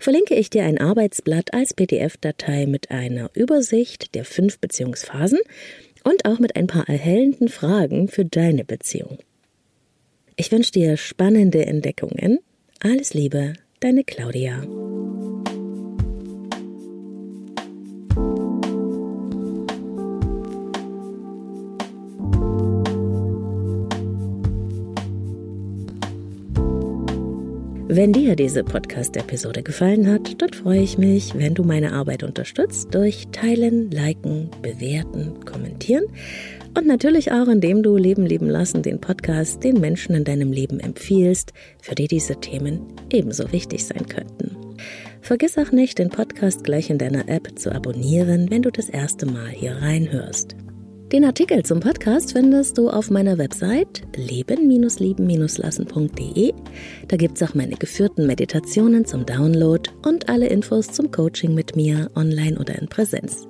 verlinke 0.00 0.34
ich 0.34 0.50
dir 0.50 0.64
ein 0.64 0.78
Arbeitsblatt 0.78 1.54
als 1.54 1.72
PDF-Datei 1.72 2.66
mit 2.66 2.90
einer 2.90 3.30
Übersicht 3.34 4.16
der 4.16 4.24
fünf 4.24 4.58
Beziehungsphasen 4.58 5.38
und 6.02 6.24
auch 6.24 6.40
mit 6.40 6.56
ein 6.56 6.66
paar 6.66 6.88
erhellenden 6.88 7.46
Fragen 7.46 8.08
für 8.08 8.24
deine 8.24 8.64
Beziehung. 8.64 9.18
Ich 10.34 10.50
wünsche 10.50 10.72
dir 10.72 10.96
spannende 10.96 11.64
Entdeckungen. 11.64 12.40
Alles 12.80 13.14
Liebe, 13.14 13.52
deine 13.78 14.02
Claudia. 14.02 14.66
Wenn 27.88 28.12
dir 28.12 28.34
diese 28.34 28.64
Podcast-Episode 28.64 29.62
gefallen 29.62 30.10
hat, 30.10 30.42
dann 30.42 30.52
freue 30.52 30.80
ich 30.80 30.98
mich, 30.98 31.36
wenn 31.36 31.54
du 31.54 31.62
meine 31.62 31.92
Arbeit 31.92 32.24
unterstützt 32.24 32.92
durch 32.92 33.28
Teilen, 33.30 33.92
Liken, 33.92 34.50
Bewerten, 34.60 35.44
Kommentieren 35.44 36.06
und 36.76 36.88
natürlich 36.88 37.30
auch, 37.30 37.46
indem 37.46 37.84
du 37.84 37.96
Leben 37.96 38.26
leben 38.26 38.48
lassen, 38.48 38.82
den 38.82 39.00
Podcast 39.00 39.62
den 39.62 39.80
Menschen 39.80 40.16
in 40.16 40.24
deinem 40.24 40.50
Leben 40.50 40.80
empfiehlst, 40.80 41.52
für 41.80 41.94
die 41.94 42.08
diese 42.08 42.40
Themen 42.40 42.80
ebenso 43.12 43.52
wichtig 43.52 43.84
sein 43.84 44.06
könnten. 44.06 44.56
Vergiss 45.20 45.56
auch 45.56 45.70
nicht, 45.70 46.00
den 46.00 46.08
Podcast 46.08 46.64
gleich 46.64 46.90
in 46.90 46.98
deiner 46.98 47.28
App 47.28 47.56
zu 47.56 47.70
abonnieren, 47.70 48.50
wenn 48.50 48.62
du 48.62 48.72
das 48.72 48.88
erste 48.88 49.26
Mal 49.26 49.50
hier 49.50 49.76
reinhörst. 49.76 50.56
Den 51.12 51.24
Artikel 51.24 51.62
zum 51.62 51.78
Podcast 51.78 52.32
findest 52.32 52.78
du 52.78 52.90
auf 52.90 53.10
meiner 53.10 53.38
Website 53.38 54.02
leben-lieben-lassen.de. 54.16 56.52
Da 57.06 57.16
gibt 57.16 57.40
es 57.40 57.48
auch 57.48 57.54
meine 57.54 57.76
geführten 57.76 58.26
Meditationen 58.26 59.04
zum 59.04 59.24
Download 59.24 59.88
und 60.04 60.28
alle 60.28 60.48
Infos 60.48 60.88
zum 60.88 61.12
Coaching 61.12 61.54
mit 61.54 61.76
mir 61.76 62.10
online 62.16 62.58
oder 62.58 62.76
in 62.76 62.88
Präsenz. 62.88 63.46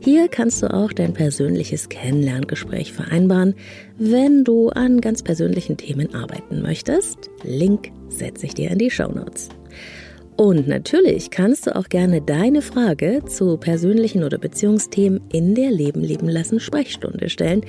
Hier 0.00 0.28
kannst 0.28 0.62
du 0.62 0.74
auch 0.74 0.92
dein 0.92 1.14
persönliches 1.14 1.88
Kennenlerngespräch 1.88 2.92
vereinbaren, 2.92 3.54
wenn 3.96 4.44
du 4.44 4.68
an 4.68 5.00
ganz 5.00 5.22
persönlichen 5.22 5.78
Themen 5.78 6.14
arbeiten 6.14 6.60
möchtest. 6.60 7.30
Link 7.42 7.92
setze 8.10 8.44
ich 8.44 8.52
dir 8.52 8.72
in 8.72 8.78
die 8.78 8.90
Show 8.90 9.10
Notes. 9.10 9.48
Und 10.40 10.68
natürlich 10.68 11.30
kannst 11.30 11.66
du 11.66 11.76
auch 11.76 11.90
gerne 11.90 12.22
deine 12.22 12.62
Frage 12.62 13.22
zu 13.26 13.58
persönlichen 13.58 14.24
oder 14.24 14.38
Beziehungsthemen 14.38 15.20
in 15.30 15.54
der 15.54 15.70
Leben 15.70 16.00
leben 16.00 16.30
lassen 16.30 16.60
Sprechstunde 16.60 17.28
stellen. 17.28 17.60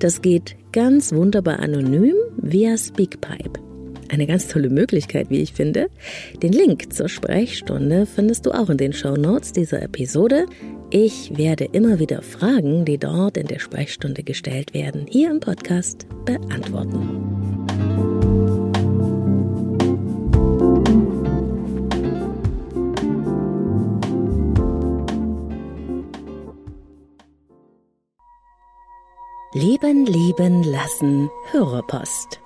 Das 0.00 0.20
geht 0.20 0.56
ganz 0.72 1.12
wunderbar 1.12 1.60
anonym 1.60 2.16
via 2.36 2.76
Speakpipe. 2.76 3.60
Eine 4.08 4.26
ganz 4.26 4.48
tolle 4.48 4.68
Möglichkeit, 4.68 5.30
wie 5.30 5.42
ich 5.42 5.52
finde. 5.52 5.90
Den 6.42 6.52
Link 6.52 6.92
zur 6.92 7.08
Sprechstunde 7.08 8.04
findest 8.04 8.46
du 8.46 8.50
auch 8.50 8.68
in 8.68 8.78
den 8.78 8.92
Show 8.92 9.14
Notes 9.14 9.52
dieser 9.52 9.80
Episode. 9.80 10.46
Ich 10.90 11.38
werde 11.38 11.68
immer 11.70 12.00
wieder 12.00 12.22
Fragen, 12.22 12.84
die 12.84 12.98
dort 12.98 13.36
in 13.36 13.46
der 13.46 13.60
Sprechstunde 13.60 14.24
gestellt 14.24 14.74
werden, 14.74 15.06
hier 15.08 15.30
im 15.30 15.38
Podcast 15.38 16.08
beantworten. 16.24 17.67
Leben, 29.54 30.04
lieben, 30.04 30.62
lassen, 30.62 31.30
Hörerpost. 31.52 32.38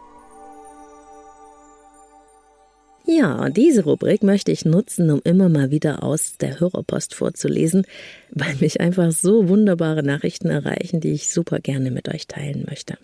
Ja, 3.04 3.50
diese 3.50 3.82
Rubrik 3.82 4.22
möchte 4.22 4.52
ich 4.52 4.64
nutzen, 4.64 5.10
um 5.10 5.20
immer 5.24 5.48
mal 5.48 5.72
wieder 5.72 6.04
aus 6.04 6.36
der 6.38 6.60
Hörerpost 6.60 7.16
vorzulesen, 7.16 7.84
weil 8.30 8.54
mich 8.60 8.80
einfach 8.80 9.10
so 9.10 9.48
wunderbare 9.48 10.04
Nachrichten 10.04 10.48
erreichen, 10.48 11.00
die 11.00 11.10
ich 11.10 11.32
super 11.32 11.58
gerne 11.58 11.90
mit 11.90 12.08
euch 12.08 12.28
teilen 12.28 12.66
möchte. 12.68 12.96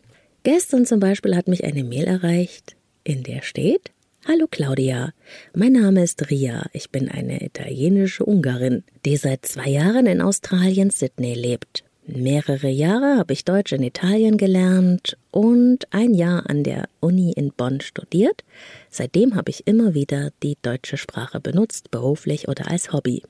Gestern 0.45 0.87
zum 0.87 1.01
Beispiel 1.01 1.35
hat 1.35 1.49
mich 1.49 1.65
eine 1.65 1.83
Mail 1.83 2.05
erreicht, 2.05 2.77
in 3.03 3.25
der 3.25 3.43
steht, 3.43 3.91
Hallo 4.29 4.47
Claudia, 4.49 5.13
mein 5.55 5.73
Name 5.73 6.05
ist 6.05 6.31
Ria, 6.31 6.67
ich 6.73 6.91
bin 6.91 7.09
eine 7.09 7.45
italienische 7.45 8.25
Ungarin, 8.25 8.85
die 9.05 9.17
seit 9.17 9.45
zwei 9.45 9.71
Jahren 9.71 10.07
in 10.07 10.21
Australien 10.21 10.91
Sydney 10.91 11.35
lebt 11.35 11.83
Mehrere 12.11 12.69
Jahre 12.69 13.19
habe 13.19 13.35
ich 13.35 13.45
Deutsch 13.45 13.73
in 13.73 13.83
Italien 13.83 14.39
gelernt 14.39 15.19
und 15.31 15.93
ein 15.93 16.15
Jahr 16.15 16.49
an 16.49 16.65
der 16.65 16.89
Uni 17.01 17.33
in 17.33 17.53
Bonn 17.53 17.83
studiert. 17.83 18.45
Seitdem 18.89 19.35
habe 19.35 19.51
ich 19.51 19.67
immer 19.67 19.93
wieder 19.93 20.31
die 20.43 20.57
deutsche 20.63 20.97
Sprache 20.97 21.39
benutzt, 21.39 21.91
beruflich 21.91 22.49
oder 22.49 22.71
als 22.71 22.95
Hobby. 22.95 23.23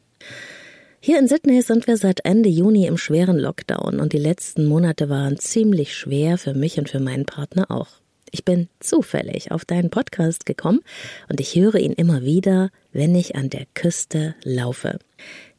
Hier 1.01 1.19
in 1.19 1.27
Sydney 1.27 1.61
sind 1.63 1.89
wir 1.89 1.97
seit 1.97 2.25
Ende 2.25 2.49
Juni 2.49 2.87
im 2.87 2.99
schweren 2.99 3.41
Lockdown 3.41 3.99
und 3.99 4.13
die 4.13 4.19
letzten 4.19 4.65
Monate 4.65 5.09
waren 5.09 5.39
ziemlich 5.39 5.97
schwer 5.97 6.39
für 6.39 6.55
mich 6.55 6.79
und 6.79 6.89
für 6.89 7.01
meinen 7.01 7.27
Partner 7.27 7.73
auch. 7.73 7.89
Ich 8.31 8.45
bin 8.45 8.69
zufällig 8.79 9.51
auf 9.51 9.65
deinen 9.65 9.91
Podcast 9.91 10.47
gekommen 10.47 10.81
und 11.29 11.41
ich 11.41 11.57
höre 11.57 11.77
ihn 11.77 11.93
immer 11.93 12.23
wieder, 12.23 12.71
wenn 12.93 13.17
ich 13.17 13.35
an 13.35 13.51
der 13.51 13.67
Küste 13.75 14.37
laufe. 14.45 15.01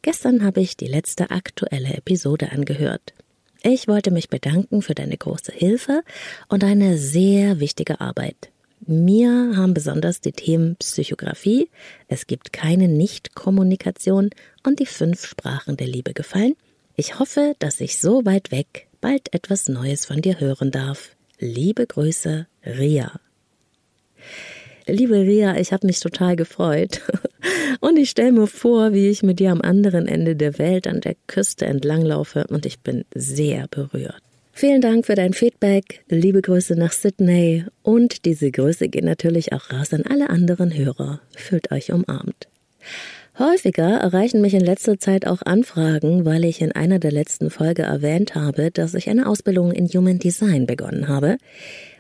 Gestern 0.02 0.44
habe 0.44 0.62
ich 0.62 0.78
die 0.78 0.88
letzte 0.88 1.30
aktuelle 1.30 1.94
Episode 1.94 2.52
angehört. 2.52 3.14
Ich 3.62 3.88
wollte 3.88 4.12
mich 4.12 4.30
bedanken 4.30 4.82
für 4.82 4.96
deine 4.96 5.18
große 5.18 5.52
Hilfe 5.52 6.04
und 6.48 6.64
eine 6.64 6.98
sehr 6.98 7.60
wichtige 7.60 8.00
Arbeit. 8.00 8.50
Mir 8.88 9.54
haben 9.58 9.74
besonders 9.74 10.22
die 10.22 10.32
Themen 10.32 10.78
Psychografie, 10.78 11.70
es 12.08 12.28
gibt 12.28 12.54
keine 12.54 12.88
Nichtkommunikation 12.88 14.30
und 14.66 14.80
die 14.80 14.86
fünf 14.86 15.26
Sprachen 15.26 15.76
der 15.76 15.88
Liebe 15.88 16.14
gefallen. 16.14 16.56
Ich 16.96 17.20
hoffe, 17.20 17.56
dass 17.60 17.82
ich 17.82 18.00
so 18.00 18.26
weit 18.26 18.52
weg 18.52 18.88
bald 19.02 19.34
etwas 19.34 19.68
Neues 19.68 20.06
von 20.06 20.22
dir 20.22 20.40
hören 20.40 20.72
darf. 20.72 21.16
Liebe 21.40 21.86
Grüße, 21.86 22.48
Ria. 22.66 23.20
Liebe 24.92 25.16
Ria, 25.16 25.58
ich 25.58 25.72
habe 25.72 25.88
mich 25.88 26.00
total 26.00 26.36
gefreut. 26.36 27.02
Und 27.80 27.98
ich 27.98 28.10
stelle 28.10 28.32
mir 28.32 28.48
vor, 28.48 28.94
wie 28.94 29.10
ich 29.10 29.24
mit 29.24 29.40
dir 29.40 29.52
am 29.52 29.62
anderen 29.62 30.08
Ende 30.08 30.36
der 30.36 30.58
Welt 30.58 30.88
an 30.88 31.02
der 31.02 31.16
Küste 31.28 31.66
entlanglaufe 31.66 32.46
und 32.50 32.66
ich 32.66 32.80
bin 32.82 33.06
sehr 33.14 33.68
berührt. 33.70 34.22
Vielen 34.52 34.82
Dank 34.82 35.06
für 35.06 35.16
dein 35.16 35.34
Feedback. 35.34 36.04
Liebe 36.10 36.42
Grüße 36.42 36.76
nach 36.76 36.92
Sydney. 36.92 37.64
Und 37.82 38.26
diese 38.26 38.52
Grüße 38.52 38.90
gehen 38.90 39.06
natürlich 39.06 39.54
auch 39.54 39.72
raus 39.72 39.94
an 39.94 40.04
alle 40.04 40.30
anderen 40.30 40.76
Hörer. 40.76 41.22
Fühlt 41.34 41.72
euch 41.72 41.94
umarmt. 41.94 42.50
Häufiger 43.38 44.00
erreichen 44.00 44.42
mich 44.42 44.54
in 44.54 44.60
letzter 44.60 45.00
Zeit 45.00 45.26
auch 45.26 45.42
Anfragen, 45.44 46.26
weil 46.26 46.44
ich 46.44 46.60
in 46.60 46.74
einer 46.74 47.00
der 47.00 47.14
letzten 47.14 47.50
Folge 47.50 47.84
erwähnt 47.84 48.36
habe, 48.36 48.70
dass 48.70 48.96
ich 48.96 49.10
eine 49.10 49.28
Ausbildung 49.28 49.72
in 49.72 49.88
Human 49.88 50.20
Design 50.20 50.66
begonnen 50.66 51.08
habe. 51.08 51.38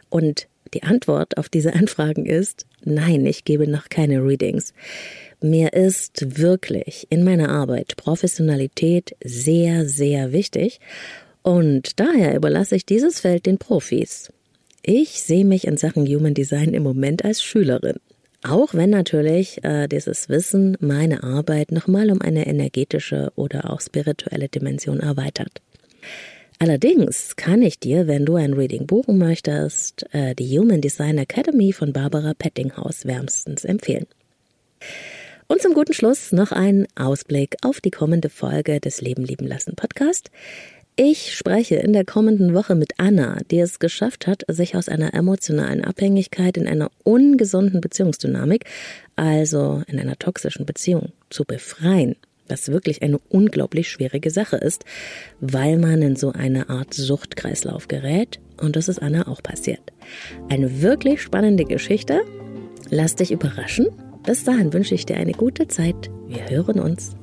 Und 0.09 0.47
die 0.73 0.83
Antwort 0.83 1.37
auf 1.37 1.49
diese 1.49 1.73
Anfragen 1.73 2.25
ist, 2.25 2.65
nein, 2.83 3.25
ich 3.25 3.45
gebe 3.45 3.67
noch 3.67 3.89
keine 3.89 4.23
Readings. 4.23 4.73
Mir 5.41 5.73
ist 5.73 6.39
wirklich 6.39 7.07
in 7.09 7.23
meiner 7.23 7.49
Arbeit 7.49 7.95
Professionalität 7.95 9.15
sehr, 9.23 9.87
sehr 9.87 10.31
wichtig 10.31 10.79
und 11.43 11.99
daher 11.99 12.35
überlasse 12.35 12.75
ich 12.75 12.85
dieses 12.85 13.21
Feld 13.21 13.45
den 13.45 13.57
Profis. 13.57 14.31
Ich 14.83 15.21
sehe 15.21 15.45
mich 15.45 15.67
in 15.67 15.77
Sachen 15.77 16.05
Human 16.07 16.33
Design 16.33 16.73
im 16.73 16.83
Moment 16.83 17.23
als 17.25 17.43
Schülerin. 17.43 17.97
Auch 18.41 18.73
wenn 18.73 18.89
natürlich 18.89 19.63
äh, 19.63 19.87
dieses 19.87 20.29
Wissen 20.29 20.77
meine 20.79 21.23
Arbeit 21.23 21.71
nochmal 21.71 22.09
um 22.09 22.21
eine 22.21 22.47
energetische 22.47 23.31
oder 23.35 23.69
auch 23.69 23.81
spirituelle 23.81 24.47
Dimension 24.47 25.01
erweitert. 25.01 25.61
Allerdings 26.61 27.37
kann 27.37 27.61
ich 27.61 27.79
dir, 27.79 28.07
wenn 28.07 28.25
du 28.25 28.35
ein 28.35 28.51
Reading 28.51 28.85
buchen 28.85 29.17
möchtest, 29.17 30.05
äh, 30.13 30.35
die 30.35 30.59
Human 30.59 30.81
Design 30.81 31.17
Academy 31.17 31.71
von 31.71 31.93
Barbara 31.93 32.33
Pettinghaus 32.33 33.05
wärmstens 33.05 33.63
empfehlen. 33.63 34.07
Und 35.47 35.61
zum 35.61 35.73
guten 35.73 35.93
Schluss 35.93 36.33
noch 36.33 36.51
ein 36.51 36.85
Ausblick 36.95 37.55
auf 37.61 37.79
die 37.79 37.91
kommende 37.91 38.29
Folge 38.29 38.81
des 38.81 38.99
Leben 38.99 39.23
lieben 39.23 39.47
lassen 39.47 39.77
Podcast. 39.77 40.31
Ich 40.97 41.33
spreche 41.33 41.75
in 41.75 41.93
der 41.93 42.03
kommenden 42.03 42.53
Woche 42.53 42.75
mit 42.75 42.91
Anna, 42.97 43.37
die 43.49 43.59
es 43.59 43.79
geschafft 43.79 44.27
hat, 44.27 44.43
sich 44.49 44.75
aus 44.75 44.89
einer 44.89 45.13
emotionalen 45.13 45.85
Abhängigkeit 45.85 46.57
in 46.57 46.67
einer 46.67 46.91
ungesunden 47.05 47.79
Beziehungsdynamik, 47.79 48.65
also 49.15 49.81
in 49.87 49.97
einer 49.97 50.19
toxischen 50.19 50.65
Beziehung, 50.65 51.13
zu 51.29 51.45
befreien 51.45 52.17
was 52.49 52.69
wirklich 52.69 53.01
eine 53.01 53.19
unglaublich 53.29 53.89
schwierige 53.89 54.31
Sache 54.31 54.57
ist, 54.57 54.85
weil 55.39 55.77
man 55.77 56.01
in 56.01 56.15
so 56.15 56.31
eine 56.31 56.69
Art 56.69 56.93
Suchtkreislauf 56.93 57.87
gerät 57.87 58.39
und 58.57 58.75
das 58.75 58.87
ist 58.87 59.01
Anna 59.01 59.27
auch 59.27 59.41
passiert. 59.41 59.81
Eine 60.49 60.81
wirklich 60.81 61.21
spannende 61.21 61.65
Geschichte. 61.65 62.21
Lass 62.89 63.15
dich 63.15 63.31
überraschen. 63.31 63.87
Bis 64.25 64.43
dahin 64.43 64.73
wünsche 64.73 64.95
ich 64.95 65.05
dir 65.05 65.17
eine 65.17 65.33
gute 65.33 65.67
Zeit. 65.67 66.09
Wir 66.27 66.49
hören 66.49 66.79
uns. 66.79 67.15